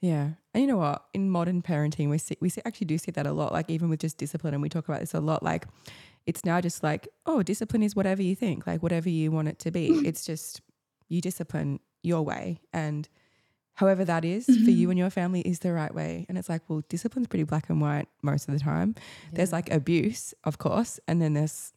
[0.00, 0.30] Yeah.
[0.54, 1.04] And you know what?
[1.14, 3.88] In modern parenting, we see, we see, actually do see that a lot, like even
[3.88, 4.54] with just discipline.
[4.54, 5.42] And we talk about this a lot.
[5.42, 5.66] Like
[6.26, 9.58] it's now just like, oh, discipline is whatever you think, like whatever you want it
[9.60, 9.88] to be.
[10.04, 10.60] it's just
[11.08, 12.60] you discipline your way.
[12.72, 13.08] And
[13.74, 14.64] however that is mm-hmm.
[14.64, 16.26] for you and your family is the right way.
[16.28, 18.94] And it's like, well, discipline's pretty black and white most of the time.
[18.96, 19.36] Yeah.
[19.36, 21.72] There's like abuse, of course, and then there's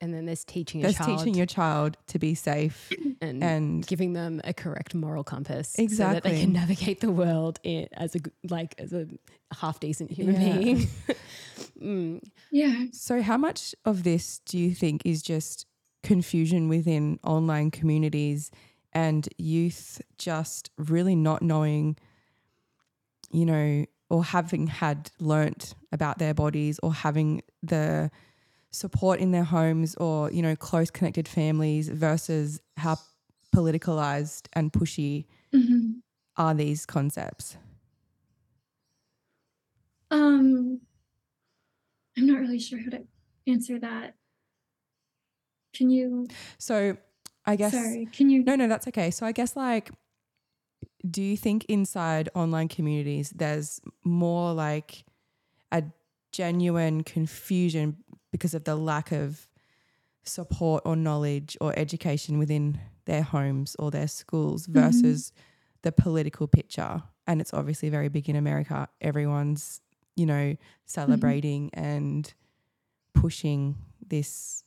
[0.00, 4.12] and then there's teaching there's child teaching your child to be safe and, and, giving
[4.12, 8.14] them a correct moral compass exactly so that they can navigate the world in, as
[8.14, 9.06] a like as a
[9.54, 10.58] half decent human yeah.
[10.58, 10.76] being
[11.82, 12.20] mm.
[12.50, 15.66] yeah so how much of this do you think is just
[16.06, 18.52] confusion within online communities
[18.92, 21.96] and youth just really not knowing
[23.32, 28.08] you know or having had learnt about their bodies or having the
[28.70, 32.96] support in their homes or you know close connected families versus how
[33.52, 35.94] politicalized and pushy mm-hmm.
[36.36, 37.56] are these concepts
[40.12, 40.80] um
[42.16, 43.02] i'm not really sure how to
[43.48, 44.14] answer that
[45.76, 46.26] can you
[46.58, 46.96] so
[47.44, 49.90] i guess sorry can you no no that's okay so i guess like
[51.08, 55.04] do you think inside online communities there's more like
[55.72, 55.82] a
[56.32, 57.96] genuine confusion
[58.32, 59.48] because of the lack of
[60.22, 64.80] support or knowledge or education within their homes or their schools mm-hmm.
[64.80, 65.40] versus mm-hmm.
[65.82, 67.02] the political picture.
[67.26, 68.88] And it's obviously very big in America.
[69.00, 69.80] Everyone's,
[70.14, 71.84] you know, celebrating mm-hmm.
[71.84, 72.34] and
[73.14, 74.62] pushing this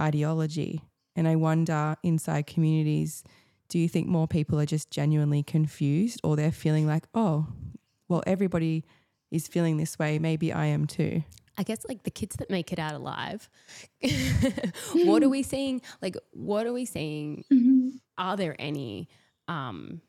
[0.00, 0.82] ideology.
[1.16, 3.24] And I wonder inside communities,
[3.68, 7.46] do you think more people are just genuinely confused or they're feeling like, oh,
[8.08, 8.84] well, everybody
[9.30, 10.18] is feeling this way.
[10.18, 11.22] Maybe I am too.
[11.56, 13.48] I guess like the kids that make it out alive.
[14.94, 15.82] what are we seeing?
[16.00, 17.44] Like, what are we seeing?
[17.52, 17.88] Mm-hmm.
[18.18, 19.08] Are there any
[19.46, 20.00] um,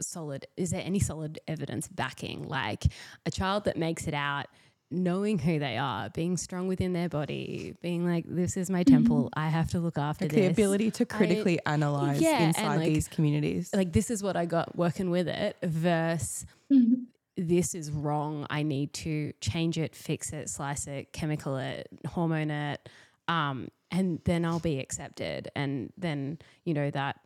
[0.00, 0.46] solid?
[0.56, 2.84] Is there any solid evidence backing like
[3.24, 4.46] a child that makes it out?
[4.90, 9.24] Knowing who they are, being strong within their body, being like, this is my temple,
[9.24, 9.38] mm-hmm.
[9.38, 10.40] I have to look after like this.
[10.40, 13.70] The ability to critically I, analyze yeah, inside like, these communities.
[13.74, 17.02] Like, this is what I got working with it, versus mm-hmm
[17.36, 18.46] this is wrong.
[18.48, 22.88] I need to change it, fix it, slice it, chemical it, hormone it.
[23.28, 25.50] Um, and then I'll be accepted.
[25.54, 27.20] And then, you know, that,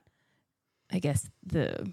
[0.90, 1.92] I guess, the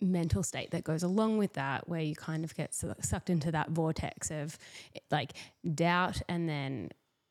[0.00, 3.70] mental state that goes along with that, where you kind of get sucked into that
[3.70, 4.58] vortex of
[5.10, 5.32] like
[5.74, 6.90] doubt and then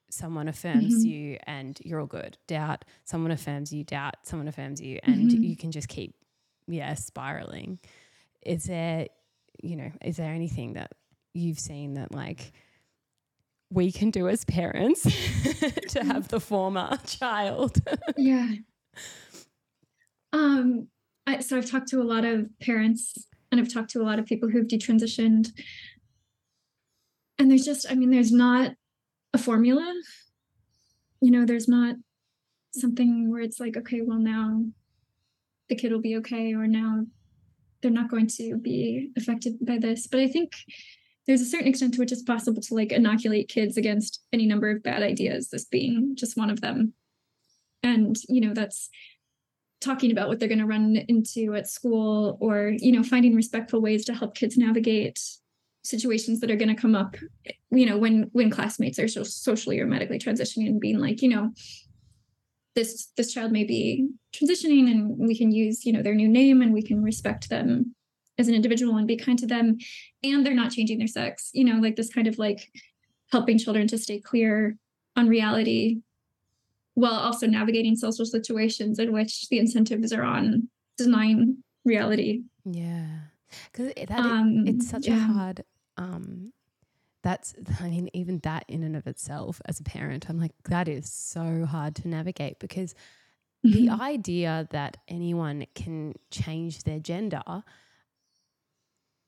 [0.10, 1.10] someone affirms mm-hmm.
[1.10, 2.38] you and you're all good.
[2.48, 5.44] Doubt, someone affirms you, doubt, someone affirms you, and mm-hmm.
[5.44, 6.16] you can just keep,
[6.68, 7.80] yeah, spiraling.
[8.42, 9.08] Is there
[9.62, 10.92] you know, is there anything that
[11.34, 12.52] you've seen that like
[13.72, 15.04] we can do as parents
[15.90, 17.78] to have the former child?
[18.18, 18.50] yeah.
[20.32, 20.88] Um,
[21.26, 24.20] I, so I've talked to a lot of parents and I've talked to a lot
[24.20, 25.52] of people who've detransitioned.
[27.38, 28.74] And there's just, I mean, there's not
[29.34, 29.94] a formula.
[31.22, 31.96] You know, there's not
[32.74, 34.66] something where it's like, okay, well, now
[35.70, 37.06] the kid will be okay, or now
[37.82, 40.08] they're not going to be affected by this.
[40.08, 40.54] But I think
[41.26, 44.70] there's a certain extent to which it's possible to like inoculate kids against any number
[44.70, 46.94] of bad ideas, this being just one of them.
[47.82, 48.90] And, you know, that's
[49.84, 53.82] talking about what they're going to run into at school or, you know, finding respectful
[53.82, 55.20] ways to help kids navigate
[55.84, 57.16] situations that are going to come up
[57.70, 61.28] you know when when classmates are so socially or medically transitioning and being like you
[61.28, 61.52] know
[62.76, 66.62] this this child may be transitioning and we can use you know their new name
[66.62, 67.94] and we can respect them
[68.40, 69.78] as an individual and be kind to them.
[70.24, 72.72] And they're not changing their sex you know like this kind of like
[73.32, 74.78] helping children to stay clear
[75.16, 76.02] on reality
[76.96, 83.08] while also navigating social situations in which the incentives are on denying reality yeah
[83.72, 85.18] because that um, it's such yeah.
[85.18, 85.64] a hard
[85.98, 86.52] um
[87.24, 90.88] that's i mean even that in and of itself as a parent i'm like that
[90.88, 92.94] is so hard to navigate because
[93.66, 93.86] mm-hmm.
[93.86, 97.42] the idea that anyone can change their gender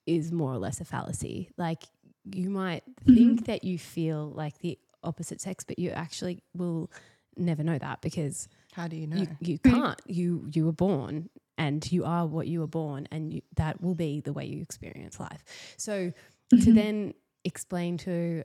[0.06, 1.84] is more or less a fallacy like
[2.32, 3.15] you might mm-hmm.
[3.15, 6.89] think that you feel like the opposite sex but you actually will
[7.38, 11.30] never know that because how do you know you, you can't you you were born
[11.58, 14.62] and you are what you were born and you, that will be the way you
[14.62, 15.43] experience life
[15.78, 16.60] so mm-hmm.
[16.60, 18.43] to then explain to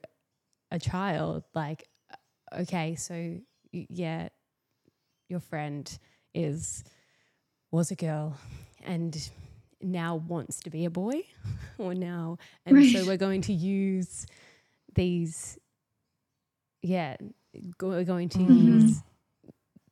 [0.71, 1.89] a child like
[2.57, 3.37] okay so
[3.73, 4.29] yeah
[5.29, 5.99] your friend
[6.35, 6.85] is
[7.71, 8.37] was a girl
[8.85, 9.31] and
[9.81, 11.23] now wants to be a boy
[11.79, 12.93] or now and right.
[12.93, 14.27] so we're going to use
[14.95, 15.59] these
[16.83, 17.17] yeah
[17.81, 18.81] we're going to mm-hmm.
[18.81, 19.03] use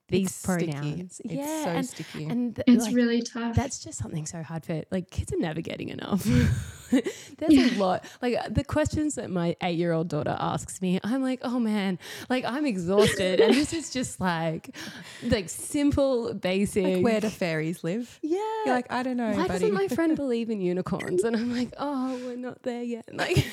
[0.09, 1.16] these it's pronouns.
[1.16, 1.35] Sticky.
[1.37, 2.25] Yeah, it's so and, sticky.
[2.25, 3.55] And th- it's like, really tough.
[3.55, 6.27] That's just something so hard for like kids are never getting enough.
[6.90, 7.77] There's yeah.
[7.77, 8.05] a lot.
[8.23, 11.99] Like the questions that my eight year old daughter asks me, I'm like, oh man,
[12.31, 13.40] like I'm exhausted.
[13.40, 14.75] and this is just like
[15.23, 16.97] like simple, basic.
[16.97, 18.18] Like where do fairies live?
[18.23, 18.38] Yeah.
[18.64, 19.33] You're like, I don't know.
[19.33, 19.49] Why buddy.
[19.49, 21.23] doesn't my friend believe in unicorns?
[21.23, 23.05] And I'm like, oh, we're not there yet.
[23.12, 23.44] Like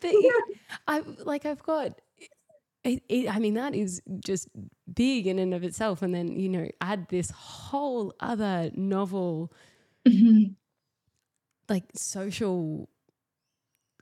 [0.00, 0.12] but
[0.88, 2.00] I like I've got
[2.84, 4.48] it, it, I mean, that is just
[4.92, 6.02] big in and of itself.
[6.02, 9.52] And then, you know, add this whole other novel,
[10.06, 10.52] mm-hmm.
[11.68, 12.88] like social,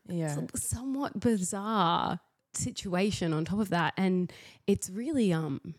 [0.09, 2.18] yeah, somewhat bizarre
[2.55, 3.95] situation on top of that.
[3.97, 4.33] And
[4.66, 5.75] it's really, um,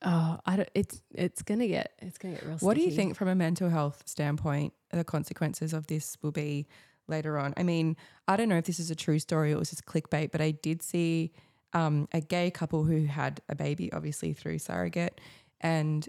[0.00, 2.80] oh, I don't, it's, it's going to get, it's to get real What sticky.
[2.80, 6.66] do you think from a mental health standpoint, the consequences of this will be
[7.08, 7.54] later on.
[7.56, 7.96] I mean,
[8.28, 10.40] I don't know if this is a true story or it was just clickbait, but
[10.40, 11.32] I did see
[11.72, 15.20] um, a gay couple who had a baby, obviously through surrogate,
[15.60, 16.08] and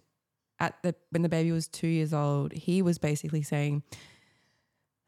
[0.60, 3.84] at the when the baby was two years old, he was basically saying,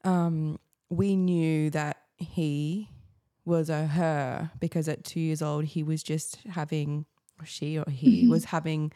[0.04, 2.90] um, "We knew that he
[3.44, 7.06] was a her because at two years old he was just having,
[7.40, 8.32] or she or he mm-hmm.
[8.32, 8.92] was having."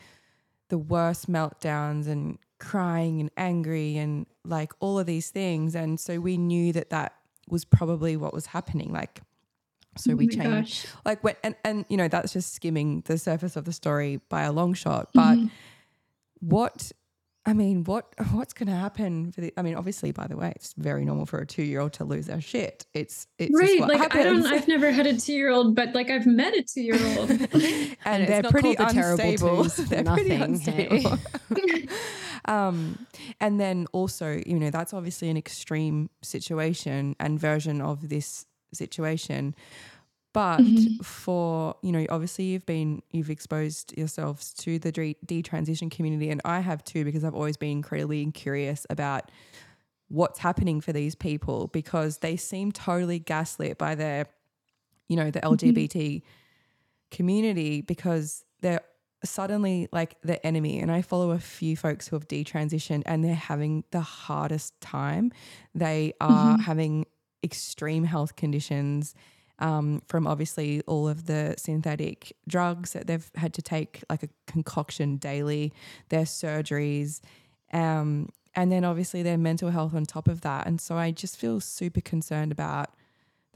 [0.69, 5.75] the worst meltdowns and crying and angry and like all of these things.
[5.75, 7.13] And so we knew that that
[7.49, 8.93] was probably what was happening.
[8.93, 9.21] Like,
[9.97, 10.93] so oh we changed, gosh.
[11.05, 14.43] like when, and, and, you know, that's just skimming the surface of the story by
[14.43, 15.09] a long shot.
[15.13, 15.47] But mm-hmm.
[16.39, 16.91] what,
[17.45, 19.51] I mean, what what's going to happen for the?
[19.57, 22.03] I mean, obviously, by the way, it's very normal for a two year old to
[22.03, 22.85] lose their shit.
[22.93, 23.79] It's it's right.
[23.79, 24.19] like happens.
[24.19, 24.45] I don't.
[24.45, 27.29] I've never had a two year old, but like I've met a two year old,
[27.31, 29.63] and, and they're pretty the unstable.
[29.63, 31.17] they're nothing, pretty unstable.
[31.55, 31.87] Hey.
[32.49, 33.05] Um,
[33.39, 39.55] and then also, you know, that's obviously an extreme situation and version of this situation.
[40.33, 41.03] But mm-hmm.
[41.03, 46.59] for, you know, obviously you've been, you've exposed yourselves to the detransition community, and I
[46.61, 49.31] have too, because I've always been incredibly curious about
[50.07, 54.25] what's happening for these people because they seem totally gaslit by their,
[55.07, 56.25] you know, the LGBT mm-hmm.
[57.15, 58.81] community because they're
[59.23, 60.79] suddenly like the enemy.
[60.79, 65.31] And I follow a few folks who have detransitioned and they're having the hardest time.
[65.75, 66.61] They are mm-hmm.
[66.61, 67.05] having
[67.43, 69.15] extreme health conditions.
[69.61, 74.29] Um, from obviously all of the synthetic drugs that they've had to take, like a
[74.47, 75.73] concoction daily,
[76.07, 77.19] their surgeries,
[77.73, 80.65] um, and then obviously their mental health on top of that.
[80.65, 82.91] And so I just feel super concerned about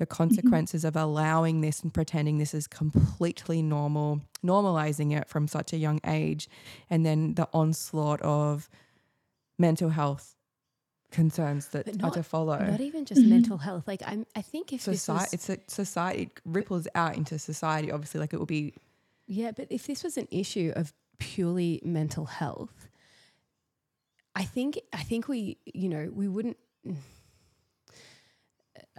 [0.03, 0.23] the mm-hmm.
[0.23, 0.97] consequences mm-hmm.
[0.97, 5.99] of allowing this and pretending this is completely normal, normalizing it from such a young
[6.05, 6.49] age,
[6.89, 8.69] and then the onslaught of
[9.57, 10.35] mental health
[11.11, 12.57] concerns that not, are to follow.
[12.57, 13.29] Not even just mm-hmm.
[13.29, 13.87] mental health.
[13.87, 17.91] Like I'm, I think if society, was, it's a society it ripples out into society.
[17.91, 18.73] Obviously, like it will be.
[19.27, 22.89] Yeah, but if this was an issue of purely mental health,
[24.35, 26.57] I think I think we, you know, we wouldn't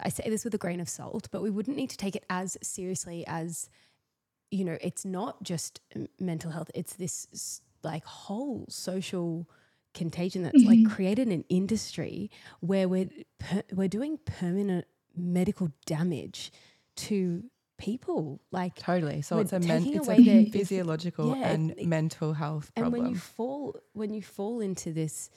[0.03, 2.25] I say this with a grain of salt, but we wouldn't need to take it
[2.29, 3.69] as seriously as
[4.51, 5.81] you know, it's not just
[6.21, 9.49] mental health, it's this like whole social
[9.95, 10.85] contagion that's mm-hmm.
[10.85, 12.31] like created an industry
[12.61, 14.87] where we're per- we're doing permanent
[15.17, 16.53] medical damage
[16.97, 17.45] to
[17.79, 22.95] people like totally so it's a, men- it's a physiological yeah, and mental health problem.
[22.95, 25.31] and when you fall when you fall into this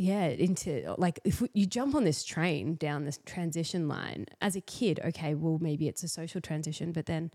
[0.00, 4.60] yeah into like if you jump on this train down this transition line as a
[4.60, 7.30] kid okay well maybe it's a social transition but then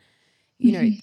[0.57, 0.89] you mm-hmm.
[0.89, 0.95] know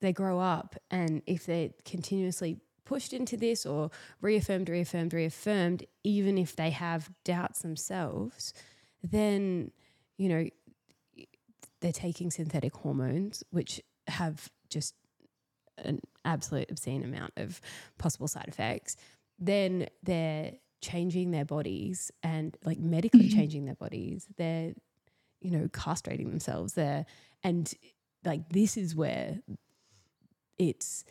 [0.00, 3.90] they grow up and if they're continuously pushed into this or
[4.20, 8.52] reaffirmed reaffirmed reaffirmed even if they have doubts themselves
[9.02, 9.70] then
[10.16, 10.48] you know
[11.84, 13.78] they're taking synthetic hormones, which
[14.08, 14.94] have just
[15.76, 17.60] an absolute obscene amount of
[17.98, 18.96] possible side effects.
[19.38, 20.52] Then they're
[20.84, 23.38] changing their bodies and like medically mm-hmm.
[23.38, 24.26] changing their bodies.
[24.36, 24.74] They're,
[25.40, 27.06] you know, castrating themselves there.
[27.42, 27.72] And
[28.24, 29.40] like this is where
[30.58, 31.04] it's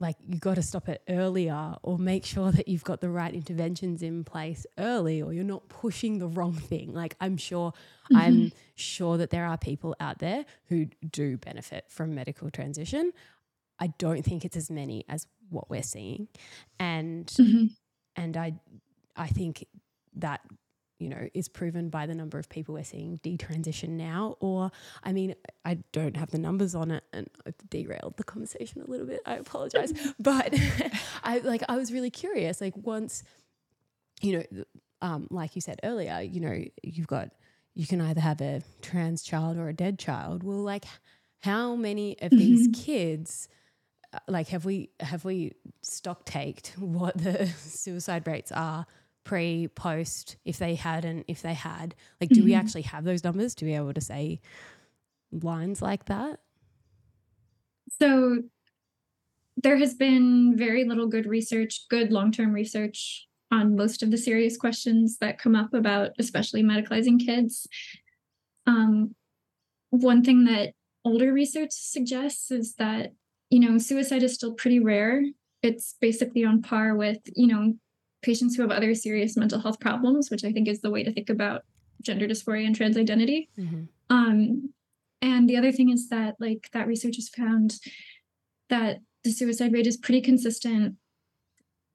[0.00, 3.34] like you got to stop it earlier or make sure that you've got the right
[3.34, 8.16] interventions in place early or you're not pushing the wrong thing like i'm sure mm-hmm.
[8.16, 13.12] i'm sure that there are people out there who do benefit from medical transition
[13.80, 16.28] i don't think it's as many as what we're seeing
[16.78, 17.64] and mm-hmm.
[18.14, 18.52] and i
[19.18, 19.66] i think
[20.14, 20.40] that
[20.98, 24.36] you know, is proven by the number of people we're seeing detransition now.
[24.40, 24.72] Or,
[25.04, 28.90] I mean, I don't have the numbers on it and I've derailed the conversation a
[28.90, 29.20] little bit.
[29.24, 29.92] I apologize.
[30.18, 30.52] but
[31.22, 32.60] I like, I was really curious.
[32.60, 33.22] Like, once,
[34.20, 34.64] you know,
[35.00, 37.30] um, like you said earlier, you know, you've got,
[37.74, 40.42] you can either have a trans child or a dead child.
[40.42, 40.84] Well, like,
[41.40, 42.38] how many of mm-hmm.
[42.38, 43.48] these kids?
[44.10, 45.52] Uh, like have we have we
[45.82, 48.86] stock taked what the suicide rates are
[49.28, 51.94] pre, post, if they hadn't, if they had?
[52.18, 52.46] Like, do mm-hmm.
[52.46, 54.40] we actually have those numbers to be able to say
[55.30, 56.40] lines like that?
[58.00, 58.38] So,
[59.62, 64.16] there has been very little good research, good long term research on most of the
[64.16, 67.66] serious questions that come up about, especially medicalizing kids.
[68.66, 69.14] Um,
[69.90, 70.72] one thing that
[71.04, 73.12] older research suggests is that,
[73.50, 75.22] you know, suicide is still pretty rare.
[75.62, 77.74] It's basically on par with, you know,
[78.22, 81.12] patients who have other serious mental health problems, which I think is the way to
[81.12, 81.62] think about
[82.02, 83.48] gender dysphoria and trans identity.
[83.58, 83.84] Mm-hmm.
[84.10, 84.72] Um,
[85.20, 87.76] and the other thing is that, like, that research has found
[88.70, 90.96] that the suicide rate is pretty consistent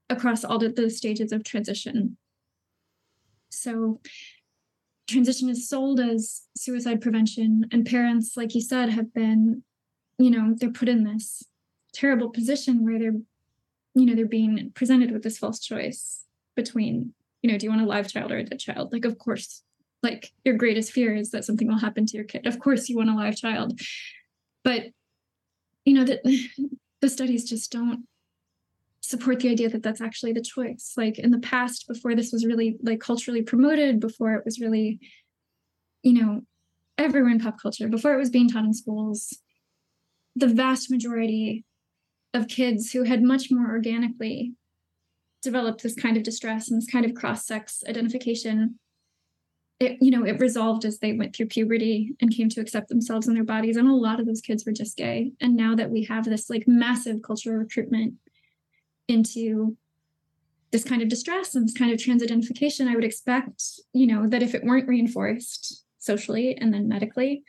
[0.10, 2.18] across all of the stages of transition.
[3.50, 4.02] So,
[5.08, 9.64] transition is sold as suicide prevention, and parents, like you said, have been,
[10.18, 11.44] you know, they're put in this
[11.94, 13.20] terrible position where they're
[13.96, 16.24] you know they're being presented with this false choice
[16.56, 18.92] between you know do you want a live child or a dead child?
[18.92, 19.64] Like of course
[20.02, 22.46] like your greatest fear is that something will happen to your kid.
[22.46, 23.80] Of course you want a live child.
[24.64, 24.88] But
[25.86, 26.22] you know that
[27.02, 28.06] the studies just don't
[29.02, 30.94] support the idea that that's actually the choice.
[30.98, 35.00] Like in the past before this was really like culturally promoted before it was really
[36.04, 36.42] you know
[36.98, 39.40] everywhere in pop culture before it was being taught in schools
[40.36, 41.64] the vast majority
[42.34, 44.54] of kids who had much more organically
[45.42, 48.80] developed this kind of distress and this kind of cross-sex identification
[49.80, 53.28] it you know it resolved as they went through puberty and came to accept themselves
[53.28, 53.76] and their bodies.
[53.76, 55.32] And a lot of those kids were just gay.
[55.42, 58.14] And now that we have this like massive cultural recruitment
[59.08, 59.76] into
[60.72, 63.64] this kind of distress and this kind of trans identification i would expect
[63.94, 67.44] you know that if it weren't reinforced socially and then medically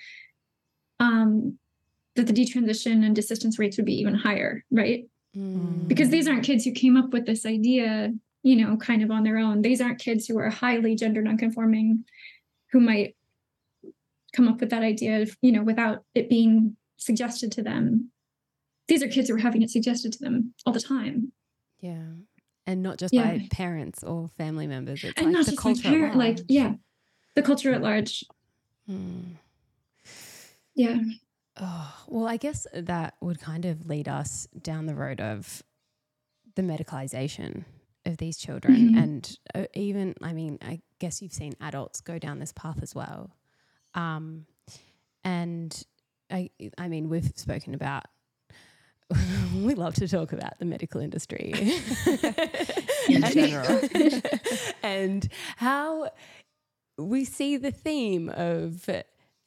[1.01, 1.59] um
[2.17, 5.07] that the detransition and desistance rates would be even higher, right?
[5.37, 5.89] Mm.
[5.89, 8.13] Because these aren't kids who came up with this idea,
[8.43, 9.63] you know, kind of on their own.
[9.63, 12.05] These aren't kids who are highly gender nonconforming,
[12.71, 13.17] who might
[14.33, 18.11] come up with that idea, of, you know, without it being suggested to them.
[18.87, 21.33] These are kids who are having it suggested to them all the time.
[21.81, 22.03] Yeah.
[22.67, 23.25] And not just yeah.
[23.25, 25.05] by parents or family members.
[25.05, 26.75] It's and like not the just culture like, parent, like yeah,
[27.35, 28.25] the culture at large.
[28.89, 29.35] Mm.
[30.75, 30.99] Yeah.
[31.61, 35.63] Oh, well, I guess that would kind of lead us down the road of
[36.57, 37.65] the medicalization
[38.05, 38.91] of these children.
[38.91, 38.99] Mm-hmm.
[38.99, 42.95] And uh, even, I mean, I guess you've seen adults go down this path as
[42.95, 43.31] well.
[43.95, 44.47] Um,
[45.23, 45.83] and
[46.31, 48.05] I, I mean, we've spoken about,
[49.55, 51.53] we love to talk about the medical industry
[53.09, 53.81] in general
[54.83, 56.11] and how
[56.99, 58.89] we see the theme of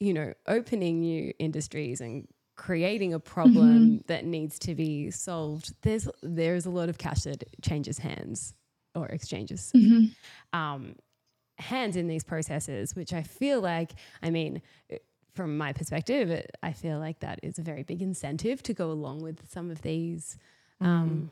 [0.00, 2.26] you know, opening new industries and
[2.56, 3.96] creating a problem mm-hmm.
[4.06, 8.54] that needs to be solved, there's there's a lot of cash that changes hands
[8.94, 10.58] or exchanges mm-hmm.
[10.58, 10.94] um,
[11.58, 13.92] hands in these processes, which I feel like,
[14.22, 14.62] I mean,
[15.34, 18.90] from my perspective, it, I feel like that is a very big incentive to go
[18.90, 20.36] along with some of these
[20.80, 21.30] um,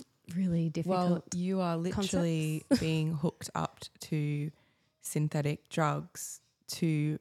[0.00, 0.36] mm.
[0.36, 1.10] really difficult.
[1.10, 4.50] Well, you are literally being hooked up to
[5.00, 7.18] synthetic drugs to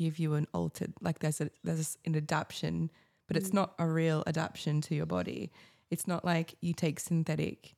[0.00, 2.90] give you an altered, like there's a there's an adaptation,
[3.28, 3.54] but it's mm.
[3.54, 5.52] not a real adaptation to your body.
[5.90, 7.74] It's not like you take synthetic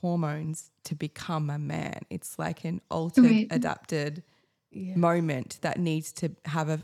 [0.00, 2.00] hormones to become a man.
[2.10, 3.46] It's like an altered, right.
[3.50, 4.24] adapted
[4.72, 4.96] yeah.
[4.96, 6.82] moment that needs to have a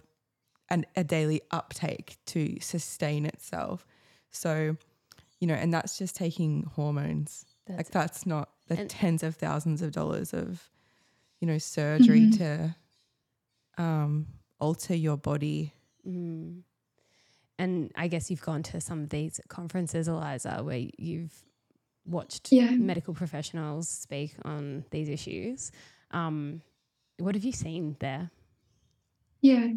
[0.71, 3.85] an, a daily uptake to sustain itself.
[4.31, 4.77] So,
[5.41, 7.47] you know, and that's just taking hormones.
[7.67, 10.71] That's like that's not the tens of thousands of dollars of,
[11.41, 12.39] you know, surgery mm-hmm.
[12.39, 14.27] to um,
[14.61, 15.73] alter your body.
[16.07, 16.63] Mm.
[17.59, 21.45] And I guess you've gone to some of these conferences, Eliza, where you've
[22.07, 22.71] watched yeah.
[22.71, 25.73] medical professionals speak on these issues.
[26.13, 26.63] Um,
[27.19, 28.31] what have you seen there?
[29.41, 29.69] Yeah.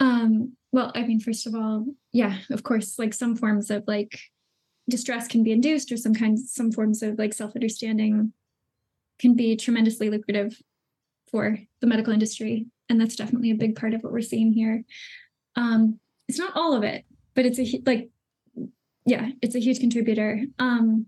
[0.00, 4.18] Um, well, I mean, first of all, yeah, of course, like some forms of like
[4.88, 8.32] distress can be induced or some kinds some forms of like self-understanding
[9.18, 10.60] can be tremendously lucrative
[11.30, 12.66] for the medical industry.
[12.90, 14.84] And that's definitely a big part of what we're seeing here.
[15.56, 18.10] Um, it's not all of it, but it's a like,
[19.06, 20.42] yeah, it's a huge contributor.
[20.58, 21.06] Um,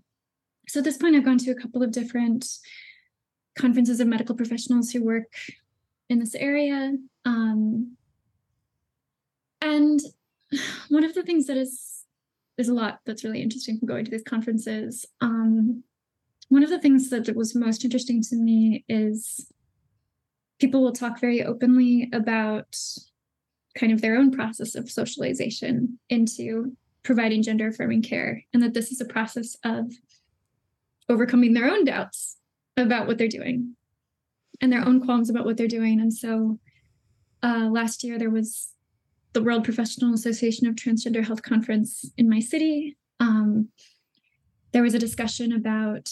[0.67, 2.47] so at this point, I've gone to a couple of different
[3.55, 5.31] conferences of medical professionals who work
[6.09, 6.95] in this area.
[7.25, 7.97] Um,
[9.61, 9.99] and
[10.89, 12.05] one of the things that is
[12.57, 15.05] there's a lot that's really interesting from going to these conferences.
[15.21, 15.83] Um,
[16.49, 19.51] one of the things that was most interesting to me is
[20.63, 22.73] people will talk very openly about
[23.75, 26.71] kind of their own process of socialization into
[27.03, 29.91] providing gender affirming care, and that this is a process of
[31.09, 32.37] overcoming their own doubts
[32.77, 33.75] about what they're doing
[34.61, 35.99] and their own qualms about what they're doing.
[35.99, 36.57] And so
[37.43, 38.69] uh, last year there was
[39.33, 42.95] the World Professional Association of Transgender Health Conference in my city.
[43.19, 43.67] Um,
[44.71, 46.09] there was a discussion about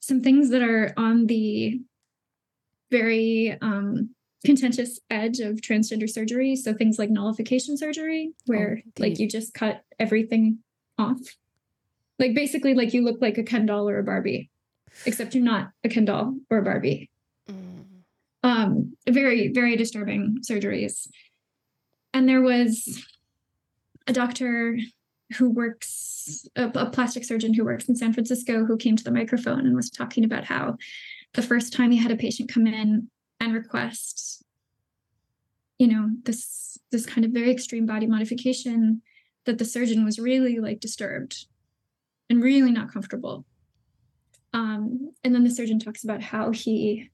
[0.00, 1.80] some things that are on the
[2.92, 4.10] very um,
[4.44, 6.54] contentious edge of transgender surgery.
[6.54, 10.58] So things like nullification surgery, where oh, like you just cut everything
[10.96, 11.18] off.
[12.20, 14.52] Like basically, like you look like a Ken doll or a Barbie
[15.06, 17.10] except you're not a Ken doll or a Barbie.
[17.50, 17.84] Mm.
[18.42, 21.08] Um, very, very disturbing surgeries.
[22.12, 23.04] And there was
[24.06, 24.78] a doctor
[25.36, 29.10] who works, a, a plastic surgeon who works in San Francisco, who came to the
[29.10, 30.76] microphone and was talking about how
[31.34, 33.08] the first time he had a patient come in
[33.40, 34.44] and request,
[35.78, 39.02] you know, this this kind of very extreme body modification,
[39.46, 41.46] that the surgeon was really like disturbed
[42.28, 43.44] and really not comfortable
[44.52, 47.10] um, and then the surgeon talks about how he,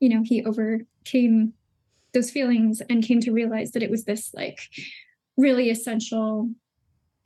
[0.00, 1.52] you know, he overcame
[2.12, 4.60] those feelings and came to realize that it was this like
[5.36, 6.50] really essential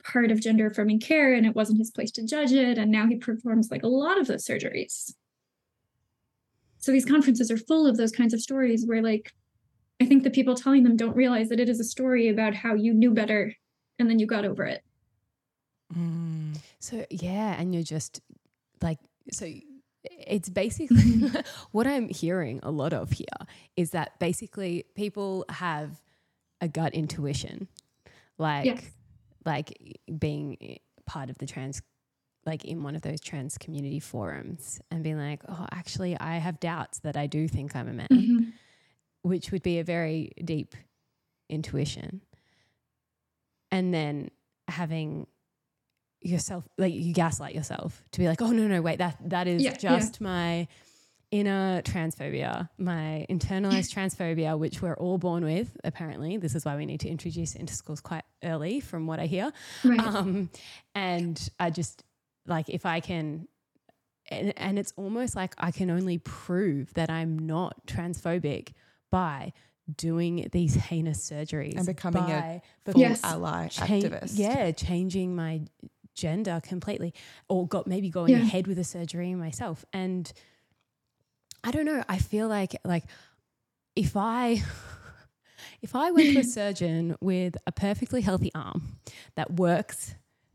[0.03, 2.77] part of gender affirming care and it wasn't his place to judge it.
[2.77, 5.13] And now he performs like a lot of those surgeries.
[6.79, 9.33] So these conferences are full of those kinds of stories where like
[10.01, 12.73] I think the people telling them don't realize that it is a story about how
[12.73, 13.53] you knew better
[13.99, 14.83] and then you got over it.
[15.93, 16.57] Mm.
[16.79, 18.21] So yeah, and you're just
[18.81, 18.99] like
[19.31, 19.51] so
[20.03, 21.29] it's basically
[21.71, 23.25] what I'm hearing a lot of here
[23.75, 26.01] is that basically people have
[26.61, 27.67] a gut intuition,
[28.37, 28.85] like yes.
[29.45, 29.77] like
[30.17, 31.81] being part of the trans,
[32.45, 36.59] like in one of those trans community forums, and being like, oh, actually, I have
[36.59, 38.49] doubts that I do think I'm a man, mm-hmm.
[39.23, 40.75] which would be a very deep
[41.49, 42.21] intuition,
[43.71, 44.29] and then
[44.67, 45.27] having
[46.21, 49.63] yourself like you gaslight yourself to be like oh no no wait that that is
[49.63, 50.27] yeah, just yeah.
[50.27, 50.67] my
[51.31, 56.85] inner transphobia my internalized transphobia which we're all born with apparently this is why we
[56.85, 59.51] need to introduce it into schools quite early from what i hear
[59.85, 59.99] right.
[59.99, 60.49] um,
[60.95, 62.03] and i just
[62.49, 63.47] like if i can
[64.29, 68.73] and, and it's almost like i can only prove that i'm not transphobic
[69.09, 69.53] by
[69.95, 73.23] doing these heinous surgeries and becoming a full yes.
[73.23, 74.33] ally cha- activist.
[74.35, 75.61] Yeah, changing my
[76.15, 77.13] gender completely
[77.47, 78.41] or got maybe going yeah.
[78.41, 80.31] ahead with a surgery myself and
[81.63, 83.05] i don't know i feel like like
[83.95, 84.61] if i
[85.81, 88.97] if i went to a surgeon with a perfectly healthy arm
[89.35, 90.13] that works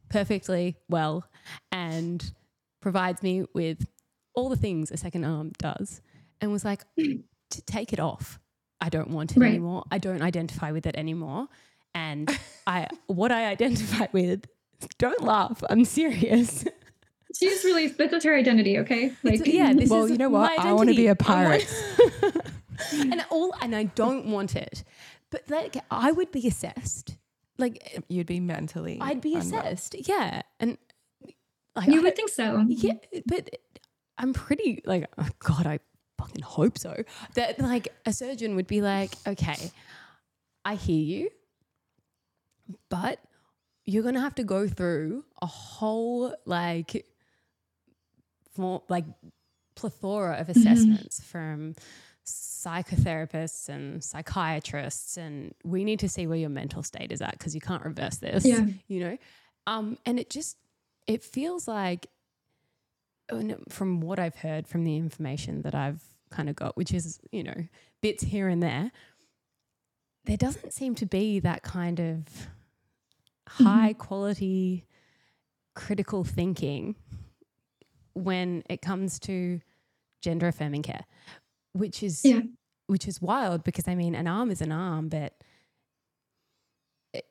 [0.08, 1.24] perfectly well
[1.72, 2.32] and
[2.80, 3.86] provides me with
[4.34, 6.00] all the things a second arm does
[6.40, 8.38] and was like to take it off
[8.80, 9.48] i don't want it right.
[9.48, 11.48] anymore i don't identify with it anymore
[11.94, 12.30] and
[12.66, 14.46] I what I identify with
[14.98, 15.62] don't laugh.
[15.70, 16.64] I'm serious.
[17.38, 19.12] she's really this is her identity, okay?
[19.22, 20.58] Like it's, yeah, this well, is you know what?
[20.58, 21.66] I want to be a pirate.
[22.92, 24.84] and all and I don't want it.
[25.30, 27.16] But like I would be assessed.
[27.58, 29.94] Like you'd be mentally I'd be assessed.
[30.08, 30.42] Yeah.
[30.58, 30.78] And
[31.76, 32.64] like You I, would think so.
[32.68, 32.94] Yeah,
[33.26, 33.50] but
[34.18, 35.80] I'm pretty like oh god, I
[36.18, 37.02] fucking hope so.
[37.34, 39.70] That like a surgeon would be like, "Okay,
[40.64, 41.30] I hear you,
[42.88, 43.18] but
[43.84, 47.04] you're going to have to go through a whole like
[48.54, 49.04] for like
[49.74, 50.58] plethora of mm-hmm.
[50.58, 51.28] assessments mm-hmm.
[51.28, 51.74] from
[52.26, 57.54] psychotherapists and psychiatrists and we need to see where your mental state is at because
[57.54, 58.64] you can't reverse this yeah.
[58.88, 59.18] you know
[59.66, 60.56] um, and it just
[61.06, 62.06] it feels like
[63.68, 67.42] from what i've heard from the information that i've kind of got which is you
[67.42, 67.66] know
[68.00, 68.90] bits here and there
[70.24, 73.64] there doesn't seem to be that kind of mm-hmm.
[73.64, 74.86] high quality
[75.74, 76.94] critical thinking
[78.14, 79.60] when it comes to
[80.22, 81.04] gender affirming care,
[81.74, 82.40] which is yeah.
[82.86, 85.34] which is wild because I mean an arm is an arm, but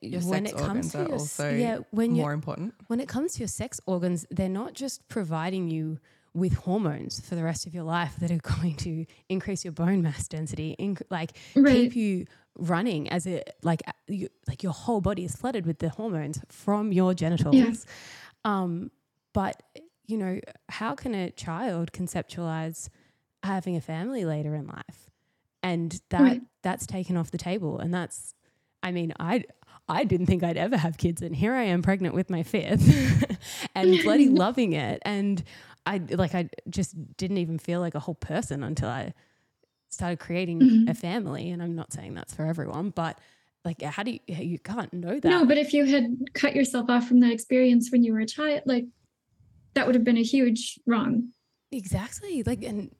[0.00, 2.74] your when it comes to your, also yeah, when more important.
[2.86, 5.98] When it comes to your sex organs, they're not just providing you
[6.32, 10.02] with hormones for the rest of your life that are going to increase your bone
[10.02, 11.72] mass density, inc- like right.
[11.72, 12.26] keep you
[12.56, 16.92] running as it like you, like your whole body is flooded with the hormones from
[16.92, 17.54] your genitals.
[17.54, 17.72] Yeah.
[18.44, 18.90] Um,
[19.32, 19.62] but
[20.06, 22.88] you know, how can a child conceptualize
[23.44, 25.10] having a family later in life?
[25.62, 26.42] And that right.
[26.62, 27.78] that's taken off the table.
[27.78, 28.34] And that's
[28.82, 29.44] I mean, I
[29.88, 33.38] I didn't think I'd ever have kids and here I am pregnant with my fifth
[33.74, 35.00] and bloody loving it.
[35.04, 35.42] And
[35.86, 39.14] I like I just didn't even feel like a whole person until I
[39.88, 40.88] started creating mm-hmm.
[40.88, 41.50] a family.
[41.50, 43.18] And I'm not saying that's for everyone, but
[43.64, 45.28] like how do you you can't know that.
[45.28, 48.26] No, but if you had cut yourself off from that experience when you were a
[48.26, 48.84] child, like
[49.74, 51.30] that would have been a huge wrong.
[51.72, 52.42] Exactly.
[52.42, 52.94] Like and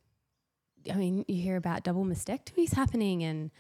[0.90, 3.50] I mean, you hear about double mastectomies happening and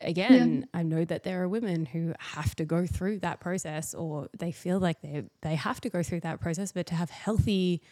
[0.00, 0.80] again, yeah.
[0.80, 4.52] I know that there are women who have to go through that process or they
[4.52, 7.82] feel like they they have to go through that process, but to have healthy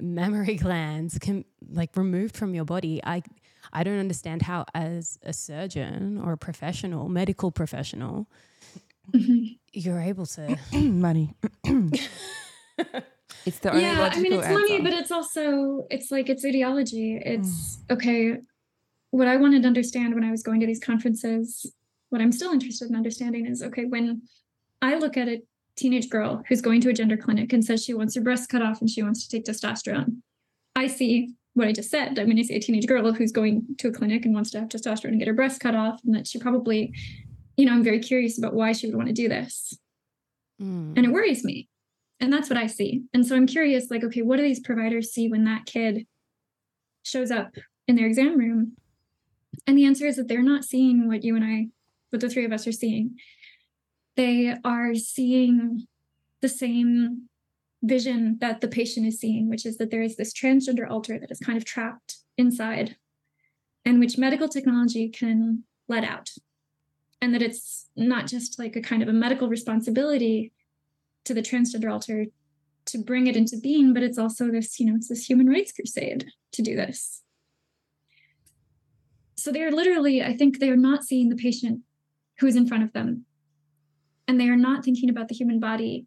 [0.00, 3.22] mammary glands can like removed from your body i
[3.72, 8.26] i don't understand how as a surgeon or a professional medical professional
[9.12, 9.54] mm-hmm.
[9.72, 11.34] you're able to money
[13.46, 14.58] it's the only yeah i mean it's answer.
[14.58, 17.94] money but it's also it's like it's ideology it's mm.
[17.94, 18.36] okay
[19.10, 21.72] what i wanted to understand when i was going to these conferences
[22.10, 24.22] what i'm still interested in understanding is okay when
[24.82, 25.42] i look at a
[25.76, 28.62] teenage girl who's going to a gender clinic and says she wants her breasts cut
[28.62, 30.18] off and she wants to take testosterone.
[30.76, 32.18] I see what I just said.
[32.18, 34.60] I mean, I see a teenage girl who's going to a clinic and wants to
[34.60, 36.92] have testosterone and get her breasts cut off, and that she probably,
[37.56, 39.78] you know, I'm very curious about why she would want to do this.
[40.60, 40.96] Mm.
[40.96, 41.68] And it worries me.
[42.24, 43.02] And that's what I see.
[43.12, 46.06] And so I'm curious, like, okay, what do these providers see when that kid
[47.02, 47.54] shows up
[47.86, 48.76] in their exam room?
[49.66, 51.68] And the answer is that they're not seeing what you and I,
[52.10, 53.16] what the three of us are seeing
[54.16, 55.86] they are seeing
[56.40, 57.28] the same
[57.82, 61.30] vision that the patient is seeing, which is that there is this transgender alter that
[61.30, 62.96] is kind of trapped inside
[63.84, 66.30] and which medical technology can let out.
[67.20, 70.52] And that it's not just like a kind of a medical responsibility
[71.24, 72.26] to the transgender altar
[72.86, 75.72] to bring it into being, but it's also this, you know, it's this human rights
[75.72, 77.22] crusade to do this.
[79.36, 81.80] So they're literally, I think they are not seeing the patient
[82.38, 83.24] who is in front of them.
[84.26, 86.06] And they are not thinking about the human body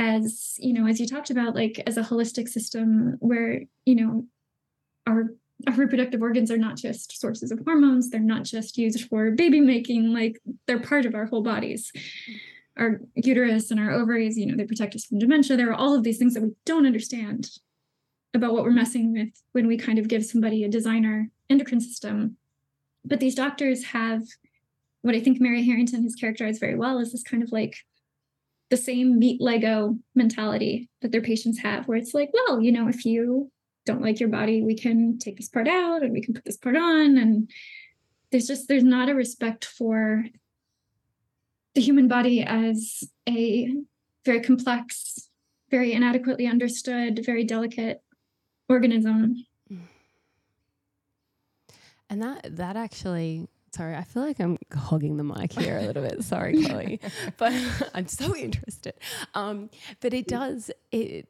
[0.00, 4.24] as you know as you talked about like as a holistic system where you know
[5.06, 5.34] our
[5.68, 8.08] our reproductive organs are not just sources of hormones.
[8.08, 11.92] They're not just used for baby making like they're part of our whole bodies
[12.78, 15.94] our uterus and our ovaries you know they protect us from dementia there are all
[15.94, 17.48] of these things that we don't understand
[18.32, 22.36] about what we're messing with when we kind of give somebody a designer endocrine system
[23.04, 24.22] but these doctors have
[25.02, 27.76] what I think Mary Harrington has characterized very well is this kind of like
[28.70, 32.88] the same meat Lego mentality that their patients have, where it's like, well, you know,
[32.88, 33.50] if you
[33.86, 36.56] don't like your body, we can take this part out and we can put this
[36.56, 37.16] part on.
[37.16, 37.50] And
[38.30, 40.24] there's just, there's not a respect for
[41.74, 43.72] the human body as a
[44.24, 45.28] very complex,
[45.70, 48.02] very inadequately understood, very delicate
[48.68, 49.46] organism.
[52.08, 56.02] And that that actually Sorry, I feel like I'm hogging the mic here a little
[56.02, 56.24] bit.
[56.24, 57.00] Sorry, Chloe,
[57.36, 57.52] but
[57.94, 58.94] I'm so interested.
[59.34, 61.28] Um, but it does it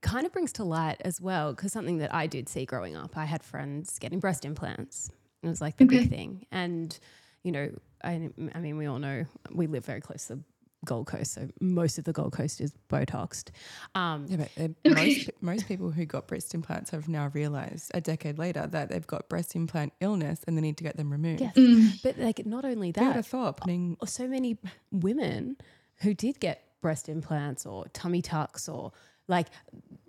[0.00, 3.16] kind of brings to light as well because something that I did see growing up.
[3.16, 5.10] I had friends getting breast implants.
[5.42, 6.00] It was like the okay.
[6.00, 6.98] big thing, and
[7.46, 7.70] you know,
[8.02, 10.42] I, I mean, we all know we live very close to the
[10.84, 11.34] Gold Coast.
[11.34, 13.50] So most of the Gold Coast is Botoxed.
[13.94, 18.00] Um, yeah, but uh, most, most people who got breast implants have now realized a
[18.00, 21.40] decade later that they've got breast implant illness and they need to get them removed.
[21.40, 21.54] Yes.
[21.54, 22.02] Mm.
[22.02, 24.58] But like not only that, Who would thought putting so many
[24.90, 25.56] women
[26.00, 28.90] who did get breast implants or tummy tucks or
[29.28, 29.46] like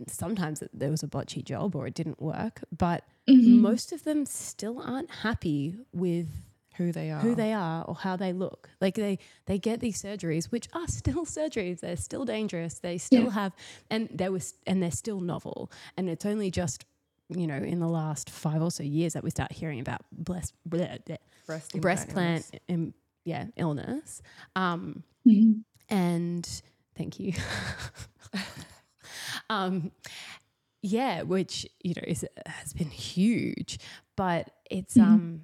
[0.08, 3.62] sometimes there was a botchy job or it didn't work, but mm-hmm.
[3.62, 6.28] most of them still aren't happy with
[6.78, 7.20] who they are.
[7.20, 8.70] who they are or how they look.
[8.80, 11.80] Like they they get these surgeries which are still surgeries.
[11.80, 12.80] They're still dangerous.
[12.80, 13.32] They still yeah.
[13.32, 13.54] have
[13.90, 15.72] and there was and they're still novel.
[15.98, 16.86] And it's only just
[17.30, 20.54] you know in the last five or so years that we start hearing about breast
[20.68, 22.94] bleh, bleh, breast, breast plant Im,
[23.26, 24.22] yeah illness.
[24.56, 25.60] Um mm-hmm.
[25.90, 26.62] and
[26.96, 27.34] thank you.
[29.50, 29.92] Um
[30.82, 33.80] yeah which you know is, has been huge.
[34.18, 35.14] But it's mm-hmm.
[35.14, 35.42] um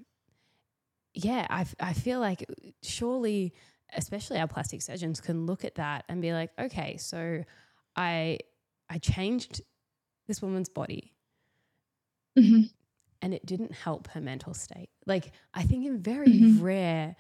[1.14, 2.46] yeah, I, I feel like
[2.82, 3.54] surely,
[3.96, 7.44] especially our plastic surgeons can look at that and be like, okay, so
[7.96, 8.40] I
[8.90, 9.62] I changed
[10.28, 11.14] this woman's body,
[12.38, 12.64] mm-hmm.
[13.22, 14.90] and it didn't help her mental state.
[15.06, 16.64] Like I think in very mm-hmm.
[16.64, 17.16] rare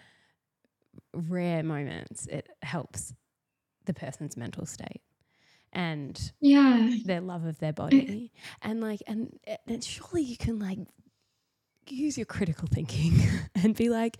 [1.13, 3.13] rare moments, it helps
[3.85, 5.01] the person's mental state
[5.73, 8.31] and yeah their love of their body
[8.61, 10.77] and like and, and surely you can like
[11.91, 13.13] use your critical thinking
[13.55, 14.17] and be like,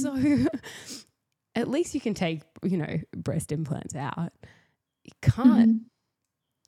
[0.00, 0.16] so
[1.54, 4.32] at least you can take, you know, breast implants out.
[5.04, 5.76] You can't mm-hmm.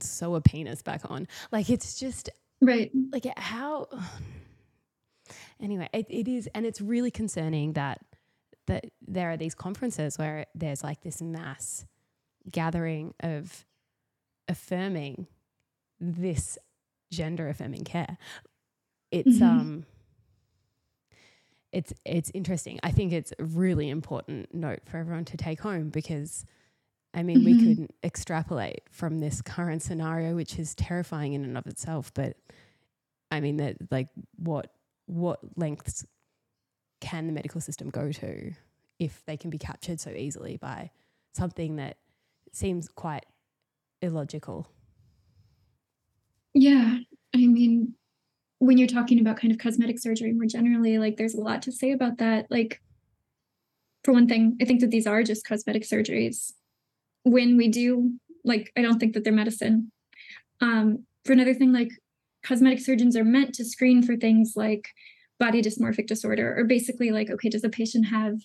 [0.01, 1.29] sew a penis back on.
[1.53, 2.31] Like it's just
[2.61, 2.91] right.
[3.13, 3.89] Like how
[5.61, 8.01] anyway, it, it is and it's really concerning that
[8.67, 11.85] that there are these conferences where there's like this mass
[12.51, 13.67] gathering of
[14.49, 15.27] affirming
[16.01, 16.59] this
[17.13, 18.19] gender affirming care.
[19.11, 19.45] It's mm-hmm.
[19.45, 19.87] um
[21.75, 22.79] it's it's interesting.
[22.85, 26.47] I think it's a really important note for everyone to take home because
[27.13, 27.67] I mean mm-hmm.
[27.67, 32.37] we could extrapolate from this current scenario which is terrifying in and of itself, but
[33.33, 34.73] I mean that like what
[35.07, 36.07] what lengths
[37.01, 38.53] can the medical system go to
[39.01, 40.93] if they can be captured so easily by
[41.33, 41.97] something that
[42.53, 43.27] seems quite
[44.01, 44.69] illogical?
[46.55, 46.99] Yeah.
[47.35, 47.95] I mean,
[48.65, 51.73] when you're talking about kind of cosmetic surgery more generally, like there's a lot to
[51.73, 52.47] say about that.
[52.51, 52.81] Like,
[54.03, 56.53] for one thing, I think that these are just cosmetic surgeries.
[57.25, 58.13] When we do,
[58.45, 59.93] like, I don't think that they're medicine.
[60.61, 61.91] Um, for another thing, like,
[62.43, 64.89] cosmetic surgeons are meant to screen for things like
[65.39, 68.37] body dysmorphic disorder, or basically, like, okay, does the patient have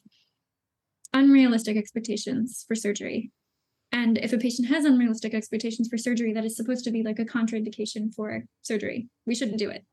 [1.13, 3.31] unrealistic expectations for surgery?
[3.91, 7.19] And if a patient has unrealistic expectations for surgery, that is supposed to be like
[7.19, 9.07] a contraindication for surgery.
[9.25, 9.83] We shouldn't do it.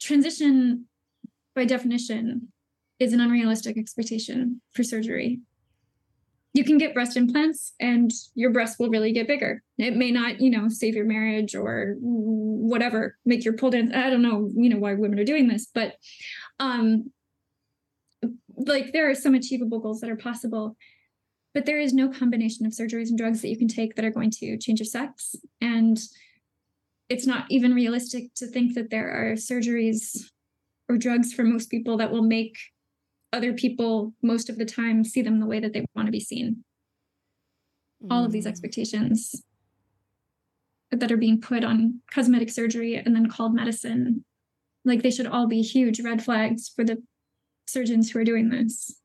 [0.00, 0.86] Transition,
[1.54, 2.48] by definition,
[2.98, 5.40] is an unrealistic expectation for surgery.
[6.52, 9.62] You can get breast implants and your breasts will really get bigger.
[9.78, 13.92] It may not, you know, save your marriage or whatever, make your pull dance.
[13.94, 15.94] I don't know, you know, why women are doing this, but
[16.58, 17.12] um
[18.56, 20.76] like there are some achievable goals that are possible
[21.52, 24.10] but there is no combination of surgeries and drugs that you can take that are
[24.10, 26.00] going to change your sex and
[27.08, 30.30] it's not even realistic to think that there are surgeries
[30.88, 32.56] or drugs for most people that will make
[33.32, 36.20] other people most of the time see them the way that they want to be
[36.20, 36.64] seen
[38.02, 38.08] mm.
[38.10, 38.48] all of these mm.
[38.48, 39.42] expectations
[40.90, 44.24] that are being put on cosmetic surgery and then called medicine
[44.84, 47.02] like they should all be huge red flags for the
[47.66, 48.99] surgeons who are doing this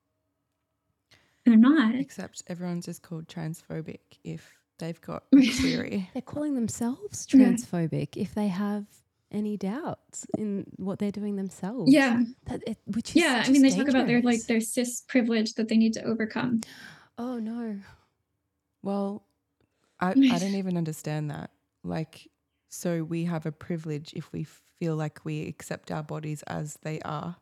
[1.45, 1.95] they're not.
[1.95, 6.09] Except everyone's just called transphobic if they've got a query.
[6.13, 8.23] they're calling themselves transphobic yeah.
[8.23, 8.85] if they have
[9.31, 11.91] any doubts in what they're doing themselves.
[11.91, 12.23] Yeah.
[12.45, 13.75] That it, which yeah, I mean they dangerous.
[13.75, 16.61] talk about their like their cis privilege that they need to overcome.
[17.17, 17.77] Oh no.
[18.81, 19.25] Well,
[19.99, 21.51] I I don't even understand that.
[21.83, 22.29] Like
[22.69, 26.99] so we have a privilege if we feel like we accept our bodies as they
[27.01, 27.37] are.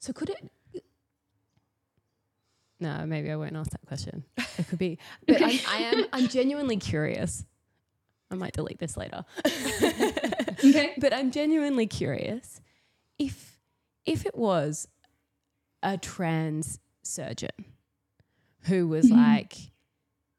[0.00, 0.50] So could it
[2.80, 4.24] no, maybe I won't ask that question.
[4.36, 6.06] It could be, but I'm, I am.
[6.12, 7.44] I'm genuinely curious.
[8.30, 9.24] I might delete this later.
[9.46, 10.94] okay.
[10.98, 12.60] But I'm genuinely curious
[13.18, 13.58] if
[14.04, 14.88] if it was
[15.82, 17.50] a trans surgeon
[18.62, 19.16] who was mm-hmm.
[19.16, 19.54] like,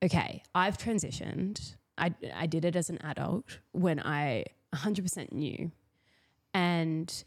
[0.04, 1.76] okay, I've transitioned.
[1.98, 5.72] I I did it as an adult when I 100% knew,
[6.54, 7.24] and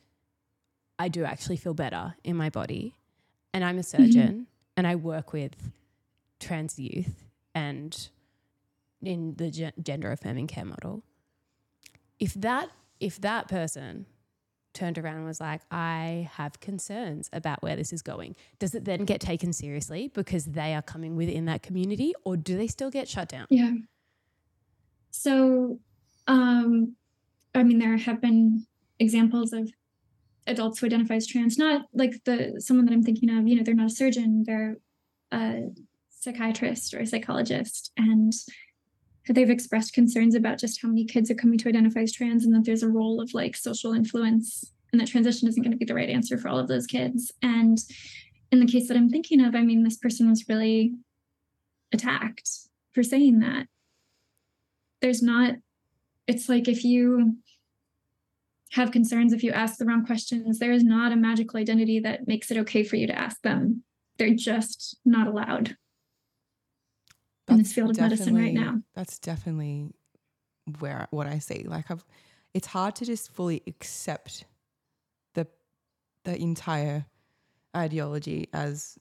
[0.98, 2.96] I do actually feel better in my body,
[3.52, 4.28] and I'm a surgeon.
[4.28, 4.42] Mm-hmm
[4.76, 5.72] and I work with
[6.40, 8.08] trans youth and
[9.02, 11.02] in the gender affirming care model.
[12.18, 12.70] If that
[13.00, 14.06] if that person
[14.72, 18.84] turned around and was like, I have concerns about where this is going, does it
[18.84, 22.90] then get taken seriously because they are coming within that community or do they still
[22.90, 23.46] get shut down?
[23.50, 23.72] Yeah.
[25.10, 25.78] So,
[26.26, 26.96] um,
[27.54, 28.66] I mean, there have been
[28.98, 29.70] examples of
[30.46, 33.62] adults who identify as trans, not like the someone that I'm thinking of, you know,
[33.62, 34.76] they're not a surgeon, they're
[35.32, 35.70] a
[36.10, 38.32] psychiatrist or a psychologist, and
[39.28, 42.54] they've expressed concerns about just how many kids are coming to identify as trans and
[42.54, 45.84] that there's a role of like social influence and that transition isn't going to be
[45.84, 47.32] the right answer for all of those kids.
[47.40, 47.78] And
[48.50, 50.94] in the case that I'm thinking of, I mean, this person was really
[51.92, 52.48] attacked
[52.92, 53.66] for saying that.
[55.00, 55.54] There's not,
[56.26, 57.36] it's like if you
[58.72, 62.26] have concerns, if you ask the wrong questions, there is not a magical identity that
[62.26, 63.84] makes it okay for you to ask them.
[64.16, 65.76] They're just not allowed
[67.48, 68.80] in this field of medicine right now.
[68.94, 69.90] That's definitely
[70.78, 71.64] where what I see.
[71.66, 72.04] Like I've
[72.54, 74.46] it's hard to just fully accept
[75.34, 75.46] the
[76.24, 77.04] the entire
[77.76, 78.98] ideology as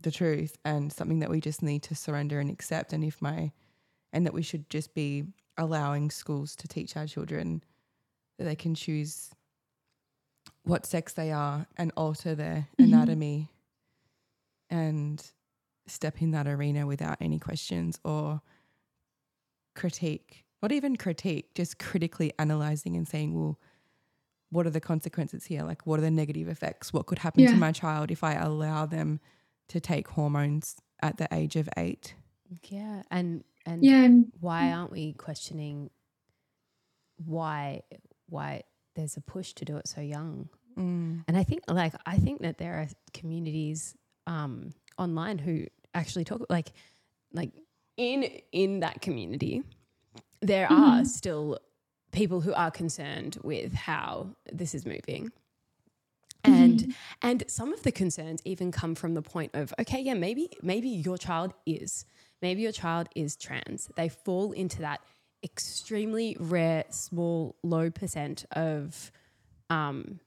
[0.00, 3.50] the truth and something that we just need to surrender and accept and if my
[4.12, 5.24] and that we should just be
[5.56, 7.62] allowing schools to teach our children
[8.38, 9.30] that they can choose
[10.64, 12.92] what sex they are and alter their mm-hmm.
[12.92, 13.48] anatomy
[14.70, 15.30] and
[15.86, 18.40] step in that arena without any questions or
[19.74, 23.58] critique, not even critique, just critically analyzing and saying, well,
[24.50, 25.62] what are the consequences here?
[25.62, 26.92] Like, what are the negative effects?
[26.92, 27.50] What could happen yeah.
[27.50, 29.20] to my child if I allow them
[29.68, 32.14] to take hormones at the age of eight?
[32.64, 33.02] Yeah.
[33.10, 34.08] And, and yeah.
[34.40, 35.90] why aren't we questioning
[37.24, 37.82] why,
[38.28, 38.62] why
[38.94, 40.48] there's a push to do it so young?
[40.76, 41.24] Mm.
[41.26, 46.44] And I think, like, I think that there are communities um, online who actually talk
[46.48, 46.72] like
[47.32, 47.50] like
[47.96, 49.62] in in that community
[50.40, 50.82] there mm-hmm.
[50.82, 51.58] are still
[52.12, 55.30] people who are concerned with how this is moving
[56.44, 56.90] and mm-hmm.
[57.22, 60.88] and some of the concerns even come from the point of okay yeah maybe maybe
[60.88, 62.04] your child is
[62.42, 65.00] maybe your child is trans they fall into that
[65.42, 69.12] extremely rare small low percent of
[69.70, 70.20] um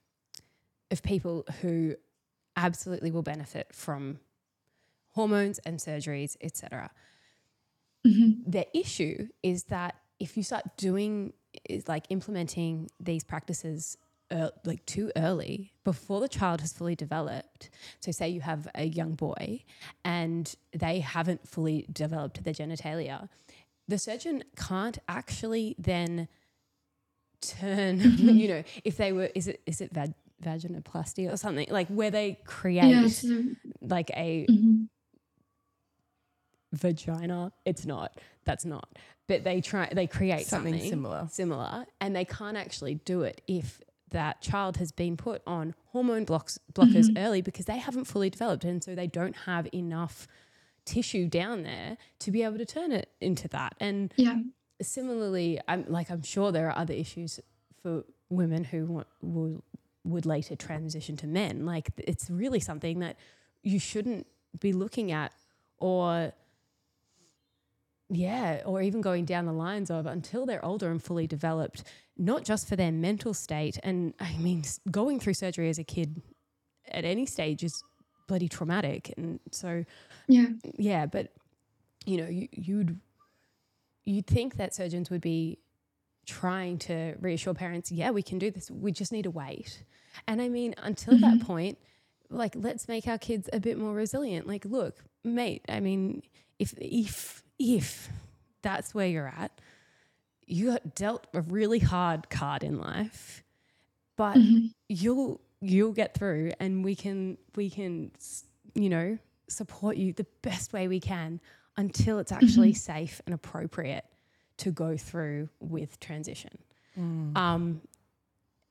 [0.90, 1.94] of people who
[2.56, 4.18] absolutely will benefit from
[5.12, 6.90] hormones and surgeries, etc.
[8.06, 8.50] Mm-hmm.
[8.50, 11.32] The issue is that if you start doing
[11.68, 13.96] is like implementing these practices
[14.30, 17.68] uh, like too early before the child has fully developed.
[18.00, 19.62] So, say you have a young boy
[20.04, 23.28] and they haven't fully developed their genitalia,
[23.88, 26.28] the surgeon can't actually then
[27.40, 28.28] turn, mm-hmm.
[28.28, 32.10] you know, if they were, is it, is it vag- vaginoplasty or something like where
[32.10, 33.44] they create yeah, so,
[33.80, 34.84] like a mm-hmm
[36.72, 37.52] vagina.
[37.64, 38.18] It's not.
[38.44, 38.88] That's not.
[39.28, 39.88] But they try.
[39.92, 41.28] They create something, something similar.
[41.30, 43.80] Similar, and they can't actually do it if
[44.10, 47.18] that child has been put on hormone blocks blockers mm-hmm.
[47.24, 50.26] early because they haven't fully developed, and so they don't have enough
[50.84, 53.74] tissue down there to be able to turn it into that.
[53.80, 54.40] And yeah.
[54.80, 57.40] similarly, I'm like I'm sure there are other issues
[57.82, 59.62] for women who want, will
[60.04, 61.64] would later transition to men.
[61.64, 63.16] Like it's really something that
[63.62, 64.26] you shouldn't
[64.58, 65.32] be looking at
[65.78, 66.32] or
[68.14, 71.84] yeah, or even going down the lines of until they're older and fully developed,
[72.18, 73.78] not just for their mental state.
[73.82, 76.20] And I mean, going through surgery as a kid
[76.90, 77.82] at any stage is
[78.28, 79.14] bloody traumatic.
[79.16, 79.84] And so,
[80.32, 80.46] yeah,
[80.78, 81.32] yeah, but
[82.04, 83.00] you know, you, you'd
[84.04, 85.58] you'd think that surgeons would be
[86.26, 88.70] trying to reassure parents, yeah, we can do this.
[88.70, 89.82] We just need to wait.
[90.26, 91.38] And I mean, until mm-hmm.
[91.38, 91.78] that point,
[92.30, 94.46] like let's make our kids a bit more resilient.
[94.46, 96.22] Like, look, mate, I mean,
[96.58, 98.08] if if if
[98.62, 99.60] that's where you're at,
[100.46, 103.42] you got dealt a really hard card in life,
[104.16, 104.66] but mm-hmm.
[104.88, 108.12] you'll you'll get through, and we can we can
[108.74, 109.18] you know
[109.52, 111.40] support you the best way we can
[111.76, 112.94] until it's actually mm-hmm.
[112.94, 114.04] safe and appropriate
[114.58, 116.58] to go through with transition.
[116.98, 117.36] Mm.
[117.36, 117.80] Um,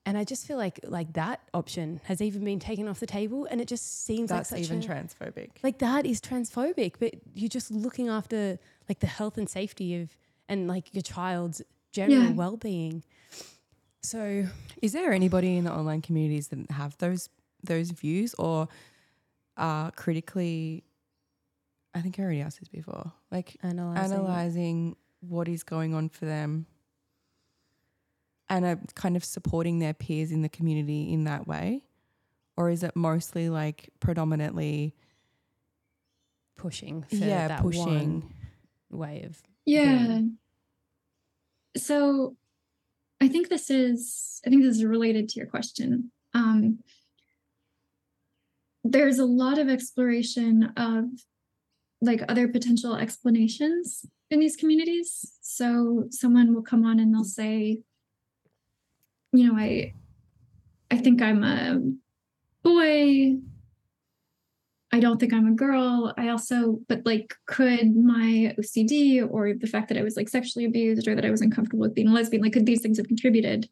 [0.05, 3.47] and I just feel like like that option has even been taken off the table,
[3.49, 5.49] and it just seems that's like even a, transphobic.
[5.61, 8.57] Like that is transphobic, but you're just looking after
[8.89, 10.15] like the health and safety of
[10.49, 11.61] and like your child's
[11.91, 12.31] general yeah.
[12.31, 13.03] well-being.
[14.01, 14.47] So,
[14.81, 17.29] is there anybody in the online communities that have those
[17.63, 18.67] those views or
[19.57, 20.83] are critically?
[21.93, 23.11] I think I already asked this before.
[23.31, 26.65] Like analyzing, analyzing what is going on for them
[28.51, 31.83] and are kind of supporting their peers in the community in that way?
[32.57, 34.93] Or is it mostly like predominantly
[36.57, 38.33] pushing for yeah, that pushing
[38.91, 40.05] way of yeah.
[40.05, 40.37] Doing.
[41.77, 42.35] So
[43.21, 46.11] I think this is I think this is related to your question.
[46.33, 46.79] Um,
[48.83, 51.05] there's a lot of exploration of
[52.01, 55.33] like other potential explanations in these communities.
[55.41, 57.79] So someone will come on and they'll say,
[59.33, 59.93] you know, I
[60.89, 61.79] I think I'm a
[62.63, 63.37] boy.
[64.93, 66.13] I don't think I'm a girl.
[66.17, 70.65] I also, but like, could my OCD or the fact that I was like sexually
[70.65, 73.07] abused or that I was uncomfortable with being a lesbian, like, could these things have
[73.07, 73.69] contributed?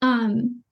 [0.00, 0.62] Um,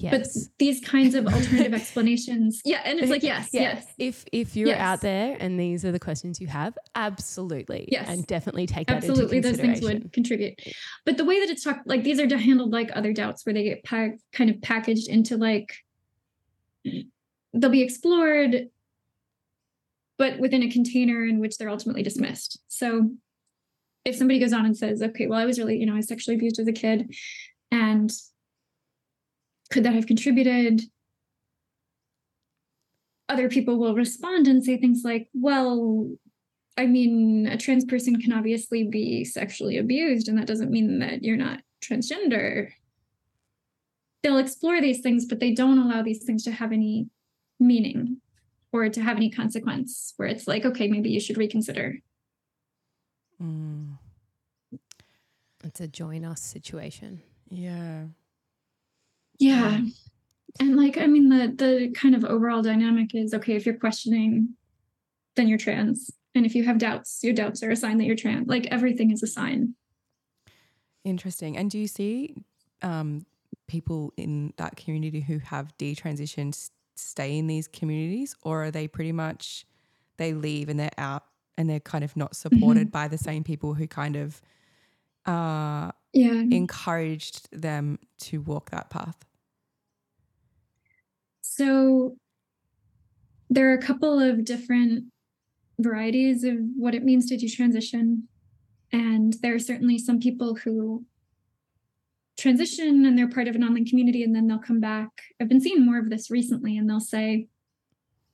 [0.00, 0.12] Yes.
[0.12, 3.60] But these kinds of alternative explanations, yeah, and it's like yes, yeah.
[3.60, 3.86] yes.
[3.98, 4.80] If if you're yes.
[4.80, 8.96] out there and these are the questions you have, absolutely, yes, and definitely take that
[8.96, 9.40] absolutely.
[9.40, 10.58] Those things would contribute,
[11.04, 13.62] but the way that it's talked, like these are handled like other doubts, where they
[13.62, 15.74] get pa- kind of packaged into like
[17.52, 18.68] they'll be explored,
[20.16, 22.58] but within a container in which they're ultimately dismissed.
[22.68, 23.10] So
[24.06, 26.08] if somebody goes on and says, okay, well, I was really, you know, I was
[26.08, 27.14] sexually abused as a kid,
[27.70, 28.10] and
[29.70, 30.82] could that have contributed?
[33.28, 36.10] Other people will respond and say things like, well,
[36.76, 41.22] I mean, a trans person can obviously be sexually abused, and that doesn't mean that
[41.22, 42.72] you're not transgender.
[44.22, 47.08] They'll explore these things, but they don't allow these things to have any
[47.58, 48.20] meaning
[48.72, 51.98] or to have any consequence where it's like, okay, maybe you should reconsider.
[53.42, 53.98] Mm.
[55.64, 57.22] It's a join us situation.
[57.48, 58.04] Yeah
[59.40, 59.80] yeah.
[60.60, 64.56] And like i mean the the kind of overall dynamic is okay if you're questioning
[65.36, 66.10] then you're trans.
[66.34, 68.48] And if you have doubts your doubts are a sign that you're trans.
[68.48, 69.74] Like everything is a sign.
[71.04, 71.56] Interesting.
[71.56, 72.36] And do you see
[72.82, 73.24] um,
[73.66, 78.36] people in that community who have detransitioned stay in these communities?
[78.42, 79.66] Or are they pretty much
[80.18, 81.24] they leave and they're out
[81.56, 82.90] and they're kind of not supported mm-hmm.
[82.90, 84.40] by the same people who kind of
[85.26, 86.42] uh, yeah.
[86.50, 89.16] encouraged them to walk that path
[91.42, 92.16] so
[93.48, 95.06] there are a couple of different
[95.78, 98.22] varieties of what it means to detransition.
[98.92, 101.04] And there are certainly some people who
[102.38, 105.08] transition and they're part of an online community and then they'll come back.
[105.40, 107.48] I've been seeing more of this recently and they'll say,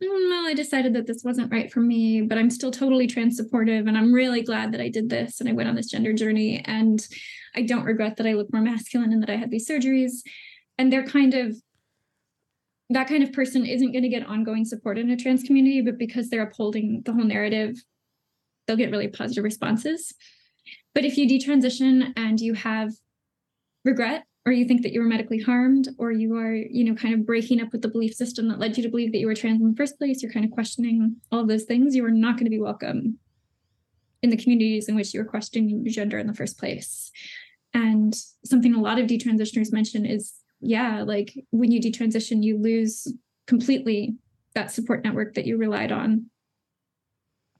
[0.03, 3.37] mm, well, I decided that this wasn't right for me, but I'm still totally trans
[3.37, 3.87] supportive.
[3.87, 6.63] And I'm really glad that I did this and I went on this gender journey.
[6.65, 7.07] And
[7.55, 10.23] I don't regret that I look more masculine and that I had these surgeries.
[10.79, 11.57] And they're kind of
[12.91, 15.99] that kind of person isn't going to get ongoing support in a trans community, but
[15.99, 17.77] because they're upholding the whole narrative,
[18.67, 20.15] they'll get really positive responses.
[20.95, 22.93] But if you detransition and you have
[23.85, 27.13] regret, or you think that you were medically harmed, or you are, you know, kind
[27.13, 29.35] of breaking up with the belief system that led you to believe that you were
[29.35, 32.13] trans in the first place, you're kind of questioning all of those things, you are
[32.13, 33.19] not going to be welcome
[34.23, 37.11] in the communities in which you were questioning your gender in the first place.
[37.75, 38.15] And
[38.45, 40.35] something a lot of detransitioners mention is
[40.67, 43.13] yeah, like when you detransition, you lose
[43.47, 44.17] completely
[44.55, 46.27] that support network that you relied on.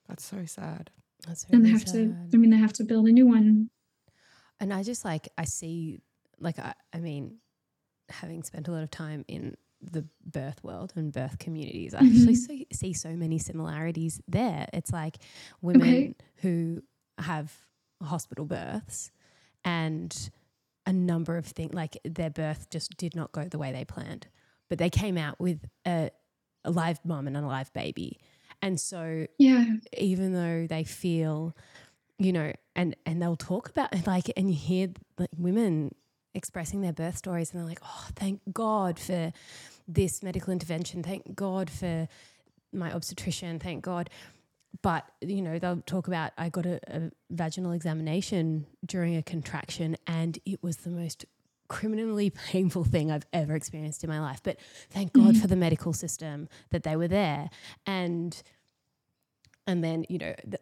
[0.09, 0.91] That's so sad.
[1.27, 1.93] That's really and they have sad.
[2.31, 2.37] to.
[2.37, 3.71] I mean, they have to build a new one.
[4.61, 6.01] And I just like I see,
[6.41, 7.39] like I, I mean,
[8.09, 12.17] having spent a lot of time in the birth world and birth communities, I mm-hmm.
[12.17, 14.67] actually see, see so many similarities there.
[14.73, 15.17] It's like
[15.61, 16.15] women okay.
[16.37, 16.83] who
[17.19, 17.53] have
[18.03, 19.11] hospital births
[19.65, 20.31] and
[20.87, 24.29] a number of things, like their birth just did not go the way they planned,
[24.69, 26.11] but they came out with a,
[26.65, 28.19] a live mom and a live baby.
[28.63, 29.67] And so, yeah,
[29.97, 31.55] even though they feel,
[32.19, 35.95] you know, and and they'll talk about it, like, and you hear like women
[36.35, 39.33] expressing their birth stories, and they're like, "Oh, thank God for
[39.87, 41.03] this medical intervention.
[41.03, 42.09] Thank God for
[42.73, 43.59] my obstetrician.
[43.59, 44.09] Thank God."
[44.83, 49.97] But you know they'll talk about i got a, a, vaginal examination during a contraction
[50.07, 51.25] and it was the most
[51.69, 54.59] criminally painful thing i've ever experienced in my life but
[54.91, 55.41] thank god mm-hmm.
[55.41, 57.51] for the medical system that they were there
[57.87, 58.43] and
[59.67, 60.61] and then you know the,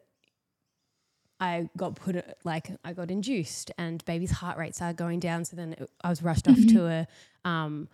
[1.41, 5.45] I got put like I got induced and baby's heart rate started going down.
[5.45, 6.63] So then it, I was rushed mm-hmm.
[6.63, 7.89] off to a um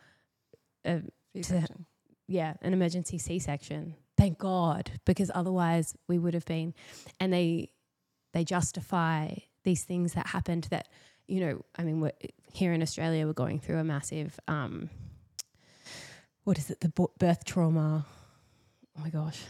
[0.85, 1.03] a
[1.43, 1.67] to,
[2.29, 6.75] yeah an emergency C section thank God, because otherwise we would have been.
[7.19, 7.71] And they
[8.33, 10.89] they justify these things that happened that
[11.27, 11.65] you know.
[11.77, 12.13] I mean, we're,
[12.53, 14.91] here in Australia, we're going through a massive um,
[16.45, 16.81] what is it?
[16.81, 18.07] The birth trauma.
[18.99, 19.41] Oh my gosh.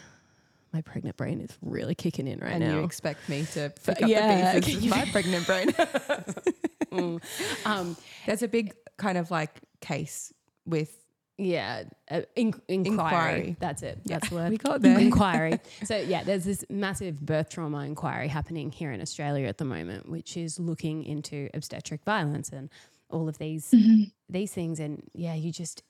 [0.73, 2.71] My pregnant brain is really kicking in right and now.
[2.71, 5.67] And you expect me to pick up yeah, the pieces of my pregnant brain.
[6.93, 7.21] mm.
[7.67, 7.97] um,
[8.27, 10.33] there's a big kind of like case
[10.67, 10.97] with
[11.41, 12.85] yeah, uh, in, inquiry.
[12.87, 13.57] inquiry.
[13.59, 14.01] That's it.
[14.05, 14.51] That's the word.
[14.51, 14.99] We got there.
[14.99, 15.59] Inquiry.
[15.85, 20.09] so yeah, there's this massive birth trauma inquiry happening here in Australia at the moment,
[20.09, 22.69] which is looking into obstetric violence and
[23.09, 24.05] all of these mm-hmm.
[24.29, 24.79] these things.
[24.81, 25.83] And yeah, you just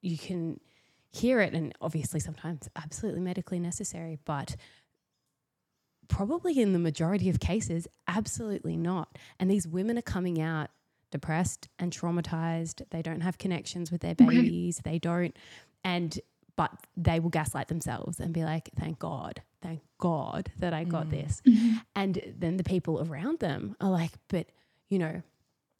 [0.00, 0.58] you can
[1.12, 4.56] hear it, and obviously sometimes absolutely medically necessary, but
[6.08, 9.18] probably in the majority of cases, absolutely not.
[9.38, 10.70] And these women are coming out
[11.10, 12.82] depressed and traumatized.
[12.90, 14.80] They don't have connections with their babies.
[14.84, 15.36] They don't,
[15.84, 16.18] and
[16.56, 21.06] but they will gaslight themselves and be like, "Thank God, thank God that I got
[21.06, 21.10] mm.
[21.10, 21.76] this." Mm-hmm.
[21.96, 24.46] And then the people around them are like, "But
[24.88, 25.22] you know,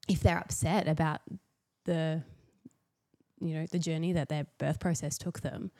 [0.08, 1.20] if they're upset about
[1.84, 2.22] the,
[3.40, 5.70] you know, the journey that their birth process took them."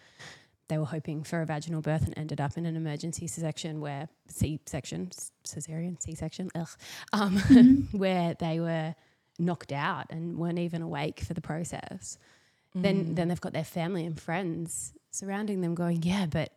[0.69, 4.09] They were hoping for a vaginal birth and ended up in an emergency C-section where
[4.29, 5.11] C-section,
[5.45, 6.69] cesarean C-section, ugh,
[7.13, 7.99] um, mm-hmm.
[7.99, 8.95] where they were
[9.41, 12.19] knocked out and weren't even awake for the process.
[12.77, 12.83] Mm.
[12.83, 16.53] Then then they've got their family and friends surrounding them going, yeah, but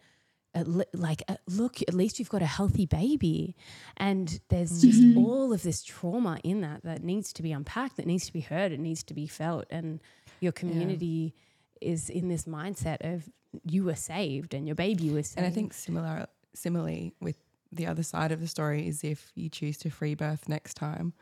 [0.55, 3.55] li- like uh, look, at least you've got a healthy baby.
[3.97, 5.13] And there's mm-hmm.
[5.13, 8.34] just all of this trauma in that that needs to be unpacked, that needs to
[8.34, 9.99] be heard, it needs to be felt and
[10.39, 11.34] your community
[11.81, 11.89] yeah.
[11.93, 13.29] is in this mindset of
[13.63, 15.38] you were saved and your baby was saved.
[15.39, 17.38] And I think similar similarly with
[17.71, 21.13] the other side of the story is if you choose to free birth next time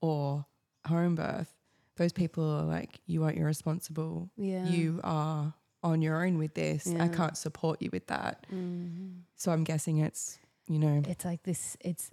[0.00, 0.46] or
[0.86, 1.52] home birth,
[1.96, 4.30] those people are like, you aren't irresponsible.
[4.36, 4.66] Yeah.
[4.66, 5.52] You are
[5.82, 6.86] on your own with this.
[6.86, 7.04] Yeah.
[7.04, 8.46] I can't support you with that.
[8.52, 9.20] Mm-hmm.
[9.36, 12.10] So I'm guessing it's, you know, it's like this, it's,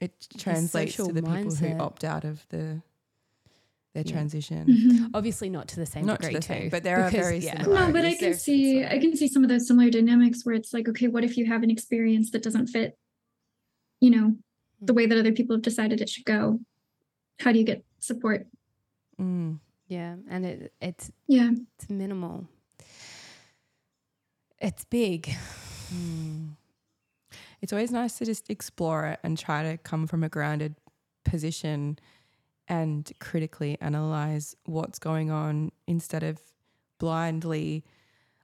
[0.00, 1.60] it translates to the mindset.
[1.60, 2.82] people who opt out of the,
[3.94, 4.12] their yeah.
[4.12, 4.66] transition.
[4.66, 5.06] Mm-hmm.
[5.14, 6.68] Obviously not to the same not degree the too.
[6.70, 7.62] but there because, are very yeah.
[7.62, 7.86] similar.
[7.86, 10.72] No, but I can see I can see some of those similar dynamics where it's
[10.72, 12.98] like, okay, what if you have an experience that doesn't fit,
[14.00, 14.34] you know,
[14.80, 16.58] the way that other people have decided it should go?
[17.38, 18.46] How do you get support.
[19.20, 19.60] Mm.
[19.88, 22.46] Yeah, and it it's yeah it's minimal.
[24.60, 25.34] It's big.
[25.92, 26.56] Mm.
[27.60, 30.74] It's always nice to just explore it and try to come from a grounded
[31.24, 31.98] position
[32.68, 36.40] and critically analyze what's going on instead of
[36.98, 37.84] blindly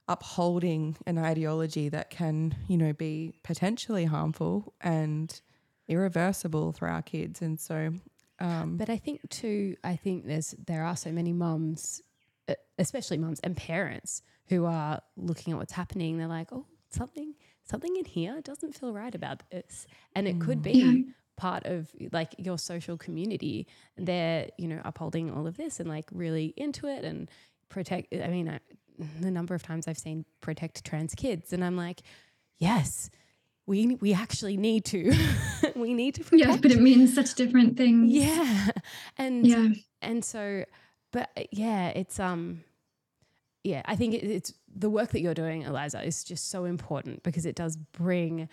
[0.07, 5.41] upholding an ideology that can, you know, be potentially harmful and
[5.87, 7.41] irreversible for our kids.
[7.41, 7.93] And so
[8.41, 12.01] um, but I think too, I think there's there are so many mums,
[12.79, 16.17] especially mums and parents who are looking at what's happening.
[16.17, 17.35] They're like, oh, something
[17.65, 19.85] something in here doesn't feel right about this,
[20.15, 20.45] and it mm.
[20.45, 20.71] could be.
[20.71, 21.13] Yeah.
[21.37, 23.65] part of like your social community
[23.97, 27.31] they're you know upholding all of this and like really into it and
[27.67, 28.59] protect i mean I,
[29.21, 32.01] the number of times i've seen protect trans kids and i'm like
[32.59, 33.09] yes
[33.65, 35.13] we we actually need to
[35.75, 36.49] we need to protect.
[36.49, 38.69] yeah but it means such different things yeah
[39.17, 39.67] and yeah
[40.01, 40.63] and so
[41.11, 42.63] but uh, yeah it's um
[43.63, 47.21] yeah i think it, it's the work that you're doing eliza is just so important
[47.23, 48.49] because it does bring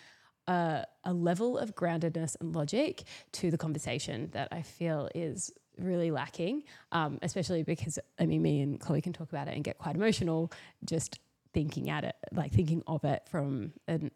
[0.47, 6.11] a, a level of groundedness and logic to the conversation that i feel is really
[6.11, 9.79] lacking um, especially because i mean me and chloe can talk about it and get
[9.79, 10.51] quite emotional
[10.85, 11.21] just
[11.55, 14.11] thinking at it like thinking of it from an